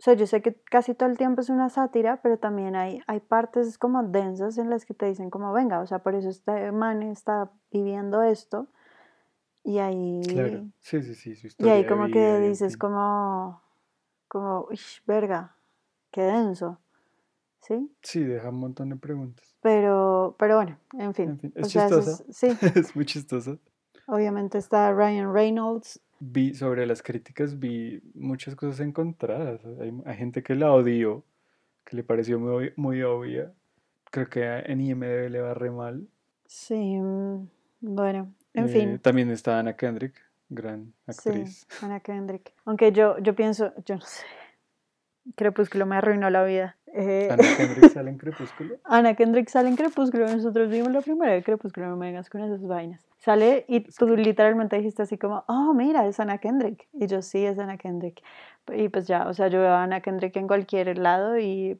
[0.00, 3.02] O sea, yo sé que casi todo el tiempo es una sátira, pero también hay,
[3.06, 6.30] hay partes como densas en las que te dicen como, venga, o sea, por eso
[6.30, 8.66] este man está viviendo esto.
[9.62, 10.22] Y ahí...
[10.26, 11.48] Claro, sí, sí, sí.
[11.58, 13.60] y ahí como que dices como,
[14.26, 15.54] como, uy, verga,
[16.10, 16.80] qué denso.
[17.60, 17.94] ¿Sí?
[18.00, 19.54] Sí, deja un montón de preguntas.
[19.60, 21.52] Pero, pero bueno, en fin.
[21.54, 22.24] es chistoso.
[22.30, 22.48] sí.
[22.74, 23.58] es muy chistoso.
[24.06, 29.60] Obviamente está Ryan Reynolds, vi sobre las críticas, vi muchas cosas encontradas.
[29.80, 31.24] Hay, gente que la odió,
[31.84, 33.52] que le pareció muy, muy obvia.
[34.10, 36.06] Creo que en IMDb le va re mal.
[36.46, 37.48] Sí, mm,
[37.80, 38.88] bueno, en fin.
[38.90, 40.14] Eh, también está Anna Kendrick,
[40.48, 41.66] gran actriz.
[41.68, 42.52] Sí, Anna Kendrick.
[42.64, 44.24] Aunque yo, yo pienso, yo no sé,
[45.36, 46.76] Crepúsculo me arruinó la vida.
[46.92, 48.76] Eh, ¿Ana Kendrick sale en Crepúsculo?
[48.84, 50.26] Ana Kendrick sale en Crepúsculo.
[50.26, 53.06] Nosotros vimos la primera de Crepúsculo, no me vengas con esas vainas.
[53.18, 56.88] Sale y tú literalmente dijiste así como, oh, mira, es Ana Kendrick.
[56.92, 58.22] Y yo, sí, es Ana Kendrick.
[58.72, 61.78] Y pues ya, o sea, yo veo a Ana Kendrick en cualquier lado y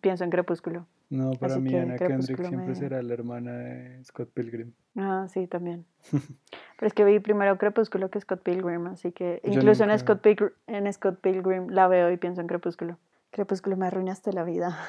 [0.00, 0.86] pienso en Crepúsculo.
[1.10, 4.72] No, para mí Ana Kendrick siempre será la hermana de Scott Pilgrim.
[4.96, 5.84] Ah, sí, también.
[6.78, 10.50] Pero es que vi primero Crepúsculo que Scott Pilgrim, así que incluso en, Scott Pilgrim,
[10.66, 12.98] en Scott Pilgrim la veo y pienso en Crepúsculo.
[13.32, 14.78] Crepúsculo me arruinaste la vida.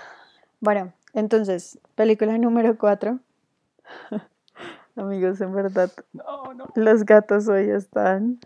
[0.59, 3.19] Bueno, entonces, película número 4.
[4.95, 5.91] Amigos, en verdad,
[6.75, 8.39] los gatos hoy están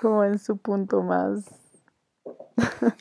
[0.00, 1.44] como en su punto más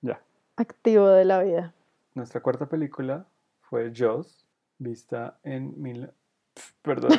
[0.00, 0.20] ya.
[0.56, 1.74] activo de la vida.
[2.14, 3.24] Nuestra cuarta película
[3.60, 4.44] fue Jaws,
[4.78, 6.10] vista en mil...
[6.82, 7.12] Perdón.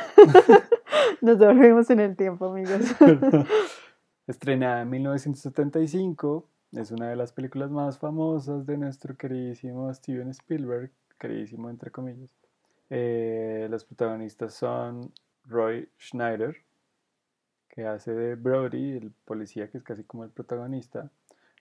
[1.22, 2.82] Nos devolvimos en el tiempo, amigos.
[4.26, 10.90] Estrenada en 1975, es una de las películas más famosas de nuestro queridísimo Steven Spielberg,
[11.18, 12.30] queridísimo entre comillas.
[12.90, 15.12] Eh, los protagonistas son
[15.44, 16.56] Roy Schneider,
[17.68, 21.10] que hace de Brody, el policía que es casi como el protagonista,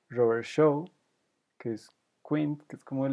[0.09, 0.89] Robert Shaw,
[1.57, 1.89] que es
[2.27, 3.03] Quint, que es como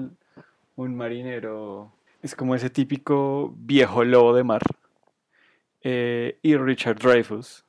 [0.77, 4.63] un marinero, es como ese típico viejo lobo de mar,
[5.83, 7.65] eh, y Richard Dreyfuss,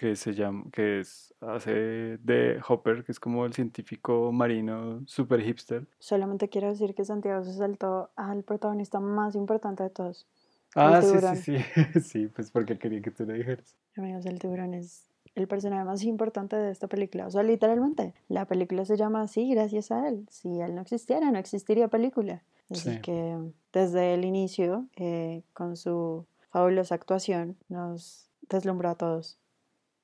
[0.00, 5.42] que se llama, que es, hace de Hopper, que es como el científico marino super
[5.42, 5.86] hipster.
[5.98, 10.26] Solamente quiero decir que Santiago se saltó al protagonista más importante de todos.
[10.74, 11.58] Ah, sí, sí,
[11.92, 13.76] sí, sí, pues porque quería que tú lo dijeras.
[13.94, 17.26] Amigos, el tiburón es el personaje más importante de esta película.
[17.26, 20.26] O sea, literalmente, la película se llama así gracias a él.
[20.30, 22.42] Si él no existiera, no existiría película.
[22.70, 23.36] Así que
[23.74, 29.36] desde el inicio, eh, con su fabulosa actuación, nos deslumbró a todos.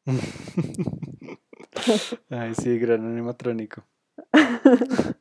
[2.30, 3.84] Ay, sí, gran animatrónico.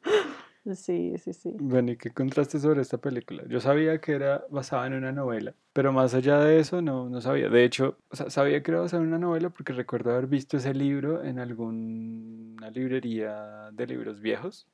[0.73, 1.53] Sí, sí, sí.
[1.59, 3.43] Bueno, ¿y qué contraste sobre esta película?
[3.47, 7.21] Yo sabía que era basada en una novela, pero más allá de eso no, no
[7.21, 7.49] sabía.
[7.49, 11.23] De hecho, sabía que era basada en una novela porque recuerdo haber visto ese libro
[11.23, 14.67] en alguna librería de libros viejos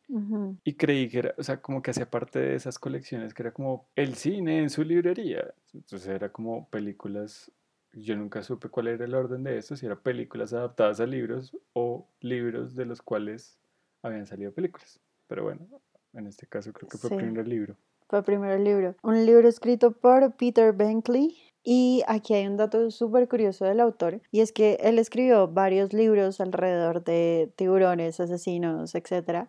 [0.63, 3.51] y creí que era, o sea, como que hacía parte de esas colecciones, que era
[3.51, 5.53] como el cine en su librería.
[5.73, 7.51] Entonces era como películas
[7.93, 11.55] yo nunca supe cuál era el orden de eso, si eran películas adaptadas a libros
[11.73, 13.57] o libros de los cuales
[14.01, 14.99] habían salido películas.
[15.27, 15.67] Pero bueno,
[16.13, 17.75] en este caso creo que fue el primer libro.
[18.09, 18.95] Fue primero el libro.
[19.03, 21.37] Un libro escrito por Peter Benkley.
[21.63, 25.93] Y aquí hay un dato súper curioso del autor, y es que él escribió varios
[25.93, 29.47] libros alrededor de tiburones, asesinos, etc.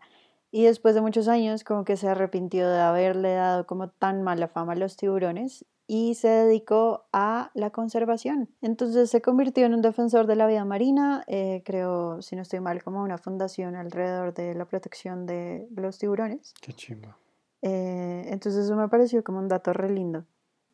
[0.51, 4.49] Y después de muchos años como que se arrepintió de haberle dado como tan mala
[4.49, 8.49] fama a los tiburones y se dedicó a la conservación.
[8.61, 12.61] Entonces se convirtió en un defensor de la vida marina, eh, creo, si no estoy
[12.61, 16.55] mal, como una fundación alrededor de la protección de los tiburones.
[16.61, 17.15] Qué chingo.
[17.63, 20.25] Eh, entonces eso me pareció como un dato re lindo.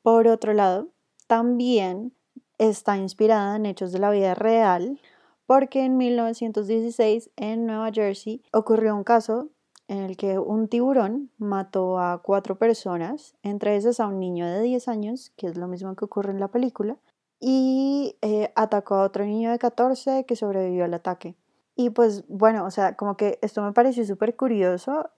[0.02, 0.88] Por otro lado,
[1.26, 2.12] también
[2.59, 5.00] está inspirada en hechos de la vida real,
[5.46, 9.50] porque en 1916 en Nueva Jersey ocurrió un caso
[9.89, 14.61] en el que un tiburón mató a cuatro personas, entre esas a un niño de
[14.61, 16.99] 10 años, que es lo mismo que ocurre en la película,
[17.41, 21.36] y eh, atacó a otro niño de 14 que sobrevivió al ataque.
[21.74, 25.11] Y pues bueno, o sea, como que esto me pareció súper curioso,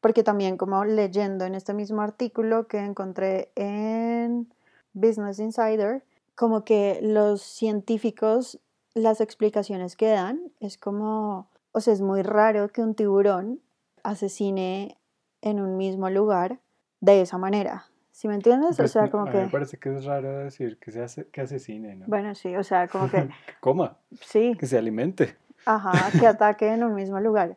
[0.00, 4.52] porque también como leyendo en este mismo artículo que encontré en
[4.94, 6.02] Business Insider,
[6.34, 8.58] como que los científicos,
[8.94, 13.60] las explicaciones que dan es como, o sea, es muy raro que un tiburón
[14.04, 14.96] asesine
[15.42, 16.60] en un mismo lugar
[17.00, 17.86] de esa manera.
[18.12, 18.74] ¿Sí me entiendes?
[18.74, 19.38] o pues, sea, como a que...
[19.38, 22.06] Mí me parece que es raro decir que, se hace, que asesine, ¿no?
[22.06, 23.28] Bueno, sí, o sea, como que...
[23.60, 23.96] coma.
[24.20, 24.56] Sí.
[24.56, 25.36] Que se alimente.
[25.66, 27.56] Ajá, que ataque en un mismo lugar.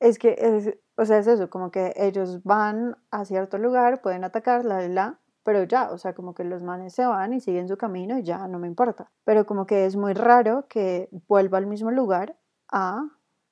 [0.00, 4.24] Es que, es, o sea, es eso, como que ellos van a cierto lugar, pueden
[4.24, 7.68] atacar, la, la, pero ya, o sea, como que los manes se van y siguen
[7.68, 9.10] su camino y ya no me importa.
[9.24, 12.36] Pero como que es muy raro que vuelva al mismo lugar
[12.70, 13.08] a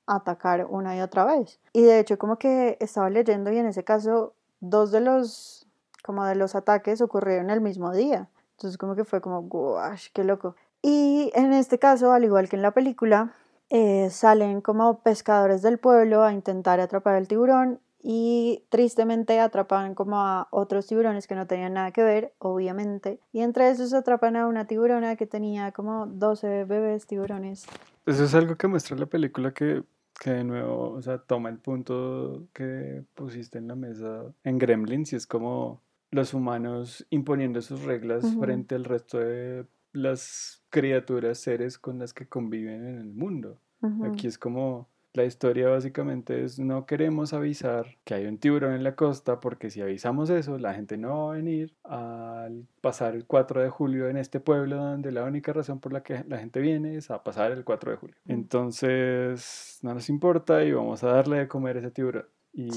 [0.06, 1.60] atacar una y otra vez.
[1.72, 5.66] Y de hecho como que estaba leyendo y en ese caso dos de los
[6.02, 8.28] como de los ataques ocurrieron el mismo día.
[8.52, 10.56] Entonces como que fue como, guash, qué loco.
[10.80, 13.34] Y en este caso, al igual que en la película,
[13.68, 20.20] eh, salen como pescadores del pueblo a intentar atrapar al tiburón y tristemente atrapan como
[20.20, 23.18] a otros tiburones que no tenían nada que ver, obviamente.
[23.32, 27.66] Y entre esos atrapan a una tiburona que tenía como 12 bebés tiburones.
[28.06, 29.82] Eso es algo que muestra la película que
[30.18, 35.12] que de nuevo, o sea, toma el punto que pusiste en la mesa en Gremlins
[35.12, 41.78] y es como los humanos imponiendo sus reglas frente al resto de las criaturas, seres
[41.78, 43.60] con las que conviven en el mundo.
[44.04, 48.84] Aquí es como la historia básicamente es no queremos avisar que hay un tiburón en
[48.84, 53.26] la costa porque si avisamos eso la gente no va a venir al pasar el
[53.26, 56.60] 4 de julio en este pueblo donde la única razón por la que la gente
[56.60, 58.16] viene es a pasar el 4 de julio.
[58.26, 62.26] Entonces no nos importa y vamos a darle de comer a ese tiburón.
[62.52, 62.68] Y,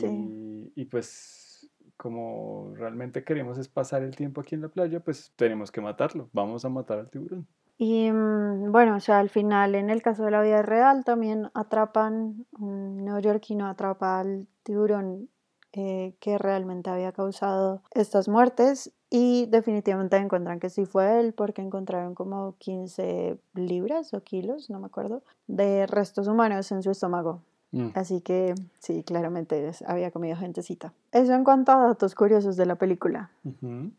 [0.76, 5.72] y pues como realmente queremos es pasar el tiempo aquí en la playa, pues tenemos
[5.72, 6.30] que matarlo.
[6.32, 7.46] Vamos a matar al tiburón.
[7.82, 11.50] Y mm, bueno, o sea, al final, en el caso de la vida real, también
[11.54, 15.30] atrapan, un neoyorquino atrapa al tiburón
[15.72, 21.62] eh, que realmente había causado estas muertes y definitivamente encuentran que sí fue él porque
[21.62, 27.44] encontraron como 15 libras o kilos, no me acuerdo, de restos humanos en su estómago.
[27.72, 27.90] Mm.
[27.94, 30.94] Así que sí, claramente había comido gentecita.
[31.12, 33.32] Eso en cuanto a datos curiosos de la película.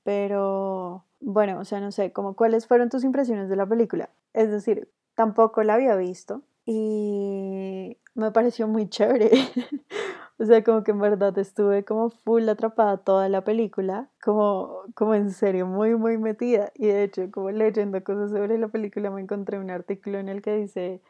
[0.02, 4.10] Pero bueno, o sea, no sé, como cuáles fueron tus impresiones de la película.
[4.32, 9.30] Es decir, tampoco la había visto y me pareció muy chévere.
[10.38, 15.14] o sea, como que en verdad estuve como full atrapada toda la película, como, como
[15.14, 16.72] en serio, muy, muy metida.
[16.74, 20.42] Y de hecho, como leyendo cosas sobre la película, me encontré un artículo en el
[20.42, 21.02] que dice,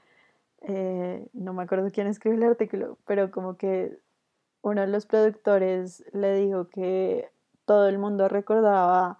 [0.62, 3.98] eh, no me acuerdo quién escribió el artículo, pero como que
[4.62, 7.30] uno de los productores le dijo que
[7.64, 9.18] todo el mundo recordaba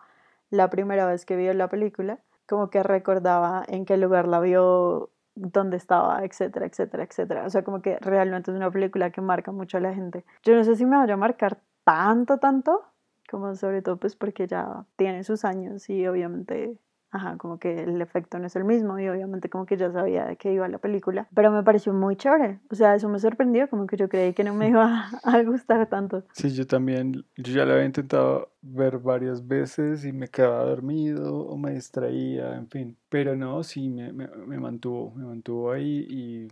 [0.51, 5.11] la primera vez que vio la película, como que recordaba en qué lugar la vio,
[5.35, 7.47] dónde estaba, etcétera, etcétera, etcétera.
[7.47, 10.25] O sea, como que realmente es una película que marca mucho a la gente.
[10.43, 12.85] Yo no sé si me vaya a marcar tanto, tanto,
[13.31, 16.77] como sobre todo pues porque ya tiene sus años y obviamente
[17.13, 20.27] Ajá, como que el efecto no es el mismo y obviamente como que ya sabía
[20.27, 23.69] de qué iba la película, pero me pareció muy chévere, o sea, eso me sorprendió,
[23.69, 26.25] como que yo creí que no me iba a gustar tanto.
[26.33, 31.37] Sí, yo también, yo ya la había intentado ver varias veces y me quedaba dormido
[31.47, 36.07] o me distraía, en fin, pero no, sí, me, me, me mantuvo, me mantuvo ahí
[36.09, 36.49] y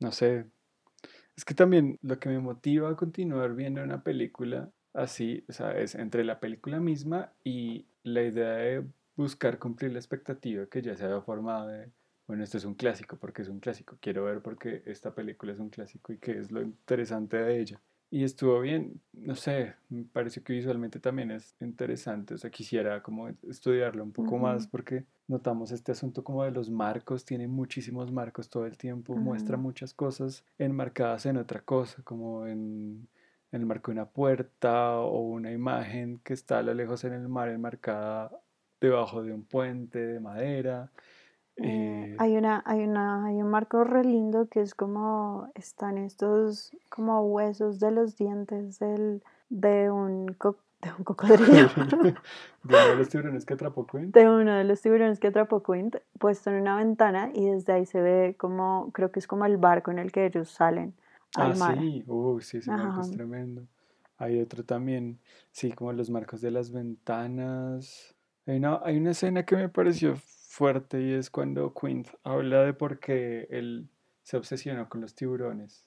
[0.00, 0.46] no sé,
[1.36, 5.72] Es que también lo que me motiva a continuar viendo una película así, o sea,
[5.78, 8.86] es entre la película misma y la idea de
[9.16, 11.90] buscar cumplir la expectativa que ya se había formado de,
[12.26, 15.58] bueno, esto es un clásico, porque es un clásico, quiero ver porque esta película es
[15.58, 17.80] un clásico y qué es lo interesante de ella.
[18.10, 23.02] Y estuvo bien, no sé, me pareció que visualmente también es interesante, o sea, quisiera
[23.02, 28.12] como estudiarlo un poco más porque notamos este asunto como de los marcos, tiene muchísimos
[28.12, 33.08] marcos todo el tiempo, muestra muchas cosas enmarcadas en otra cosa, como en,
[33.50, 37.14] en, el marco de una puerta o una imagen que está a lo lejos en
[37.14, 38.30] el mar enmarcada
[38.88, 40.90] debajo de un puente de madera.
[41.56, 45.98] Eh, eh, hay una, hay una, hay un marco re lindo que es como están
[45.98, 51.68] estos como huesos de los dientes del, de un de un cocodrilo.
[52.02, 52.14] de
[52.64, 54.14] uno de los tiburones que atrapó Quint.
[54.14, 57.86] De uno de los tiburones que atrapó Quint, puesto en una ventana y desde ahí
[57.86, 60.94] se ve como, creo que es como el barco en el que ellos salen
[61.34, 63.66] al ah, sí, uh, sí, ese marco es tremendo.
[64.18, 65.18] Hay otro también,
[65.50, 68.11] sí, como los marcos de las ventanas.
[68.46, 72.74] Hay una, hay una escena que me pareció fuerte y es cuando Quint habla de
[72.74, 73.88] por qué él
[74.22, 75.86] se obsesionó con los tiburones.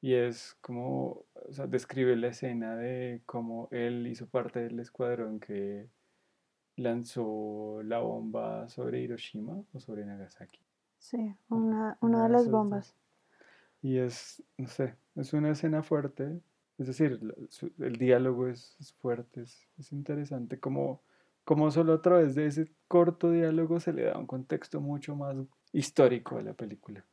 [0.00, 5.40] Y es como, o sea, describe la escena de cómo él hizo parte del escuadrón
[5.40, 5.88] que
[6.76, 10.60] lanzó la bomba sobre Hiroshima o sobre Nagasaki.
[10.98, 12.94] Sí, una, una de las bombas.
[13.80, 16.40] Y es, no sé, es una escena fuerte.
[16.76, 17.20] Es decir,
[17.78, 21.02] el diálogo es, fuerte, es, es interesante como
[21.44, 25.36] como solo a través de ese corto diálogo se le da un contexto mucho más
[25.72, 27.04] histórico a la película.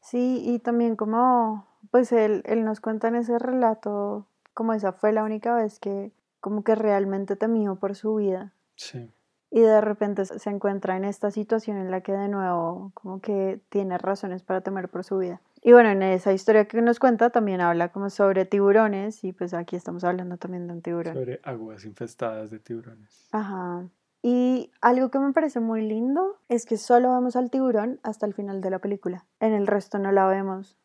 [0.00, 5.12] Sí, y también como, pues él, él nos cuenta en ese relato, como esa fue
[5.12, 8.52] la única vez que como que realmente temió por su vida.
[8.74, 9.10] Sí.
[9.50, 13.60] Y de repente se encuentra en esta situación en la que de nuevo como que
[13.68, 15.40] tiene razones para temer por su vida.
[15.64, 19.54] Y bueno, en esa historia que nos cuenta también habla como sobre tiburones y pues
[19.54, 21.14] aquí estamos hablando también de un tiburón.
[21.14, 23.28] Sobre aguas infestadas de tiburones.
[23.30, 23.88] Ajá.
[24.22, 28.34] Y algo que me parece muy lindo es que solo vemos al tiburón hasta el
[28.34, 29.24] final de la película.
[29.38, 30.76] En el resto no la vemos.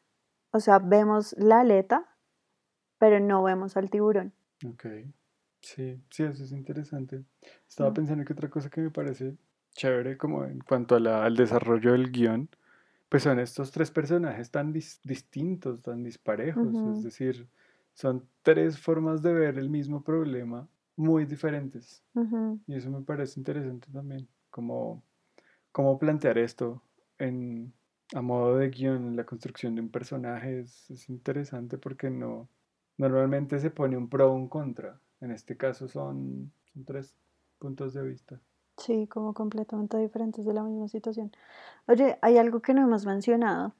[0.51, 2.05] O sea, vemos la aleta,
[2.99, 4.31] pero no vemos al tiburón.
[4.63, 4.85] Ok.
[5.59, 7.23] Sí, sí, eso es interesante.
[7.67, 7.93] Estaba mm.
[7.93, 9.37] pensando que otra cosa que me parece
[9.71, 12.49] chévere como en cuanto al desarrollo del guion
[13.09, 17.47] pues son estos tres personajes tan distintos, tan disparejos, es decir,
[17.93, 22.03] son tres formas de ver el mismo problema muy diferentes.
[22.67, 25.03] Y eso me parece interesante también, como,
[25.71, 26.81] cómo plantear esto
[27.17, 27.73] en,
[28.13, 32.49] a modo de guion, en la construcción de un personaje es, es interesante porque no,
[32.97, 34.99] normalmente se pone un pro o un contra.
[35.21, 37.15] En este caso son, son tres
[37.57, 38.39] puntos de vista.
[38.77, 41.31] Sí, como completamente diferentes de la misma situación.
[41.87, 43.73] Oye, hay algo que no hemos mencionado.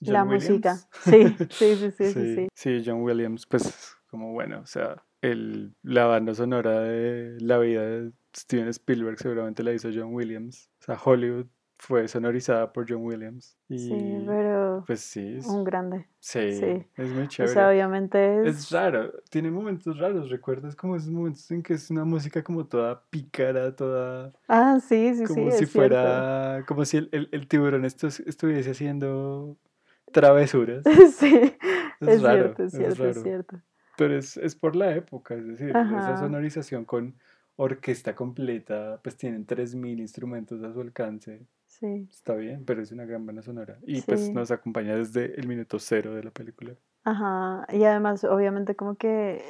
[0.00, 0.78] la música.
[1.04, 2.82] Sí, sí, sí, sí, sí, sí.
[2.84, 8.12] John Williams, pues como bueno, o sea, el, la banda sonora de la vida de
[8.36, 10.70] Steven Spielberg seguramente la hizo John Williams.
[10.80, 11.46] O sea, Hollywood
[11.78, 13.56] fue sonorizada por John Williams.
[13.68, 14.84] Y, sí, pero.
[14.86, 15.38] Pues sí.
[15.46, 16.06] un grande.
[16.20, 17.50] Sí, es muy chévere.
[17.50, 18.56] O sea, obviamente es.
[18.56, 20.30] Es raro, tiene momentos raros.
[20.30, 24.32] ¿Recuerdas como esos momentos en que es una música como toda pícara, toda.
[24.48, 25.34] Ah, sí, sí, sí.
[25.34, 26.64] Como si fuera.
[26.66, 29.56] Como si el, el, tiburón esto, estuviese haciendo
[30.12, 30.82] travesuras.
[31.18, 31.54] sí.
[32.00, 33.56] Es, raro, cierto, es cierto, es, cierto.
[33.96, 37.14] Pero es, es por la época, es decir, esa sonorización con
[37.56, 41.46] orquesta completa, pues tienen 3.000 instrumentos a su alcance.
[41.78, 42.08] Sí.
[42.10, 43.78] Está bien, pero es una gran banda sonora.
[43.86, 46.74] Y pues nos acompaña desde el minuto cero de la película.
[47.04, 49.44] Ajá, y además obviamente como que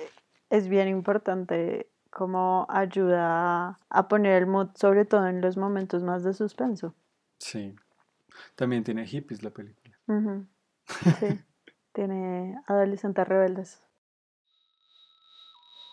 [0.50, 6.24] es bien importante como ayuda a poner el mood, sobre todo en los momentos más
[6.24, 6.94] de suspenso.
[7.38, 7.76] Sí.
[8.54, 9.96] También tiene hippies la película.
[11.20, 11.26] Sí.
[11.92, 13.85] tiene adolescentes rebeldes.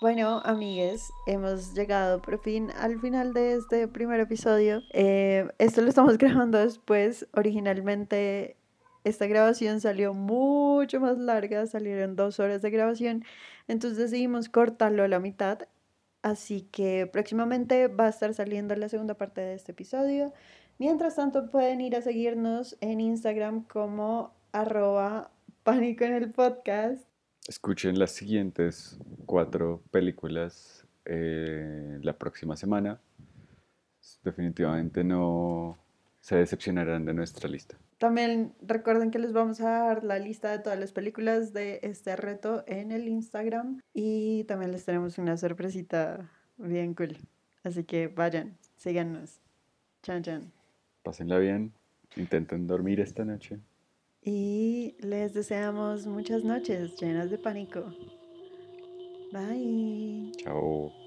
[0.04, 4.82] Bueno, amigues, hemos llegado por fin al final de este primer episodio.
[4.92, 7.26] Eh, esto lo estamos grabando después.
[7.34, 8.58] Originalmente
[9.06, 13.24] esta grabación salió mucho más larga, salieron dos horas de grabación,
[13.70, 15.70] entonces decidimos cortarlo a la mitad.
[16.22, 20.34] Así que próximamente va a estar saliendo la segunda parte de este episodio.
[20.80, 25.32] Mientras tanto pueden ir a seguirnos en Instagram como arroba
[25.64, 27.13] pánico en el podcast
[27.48, 33.00] escuchen las siguientes cuatro películas eh, la próxima semana.
[34.24, 35.78] Definitivamente no
[36.22, 37.78] se decepcionarán de nuestra lista.
[37.98, 42.16] También recuerden que les vamos a dar la lista de todas las películas de este
[42.16, 47.18] reto en el Instagram y también les tenemos una sorpresita bien cool.
[47.64, 49.40] Así que vayan, síganos.
[50.02, 50.52] Chan, chan.
[51.02, 51.74] Pásenla bien,
[52.18, 53.60] intenten dormir esta noche
[54.26, 57.84] Y les deseamos muchas noches llenas de pánico.
[59.32, 60.32] Bye.
[60.38, 61.03] Chao.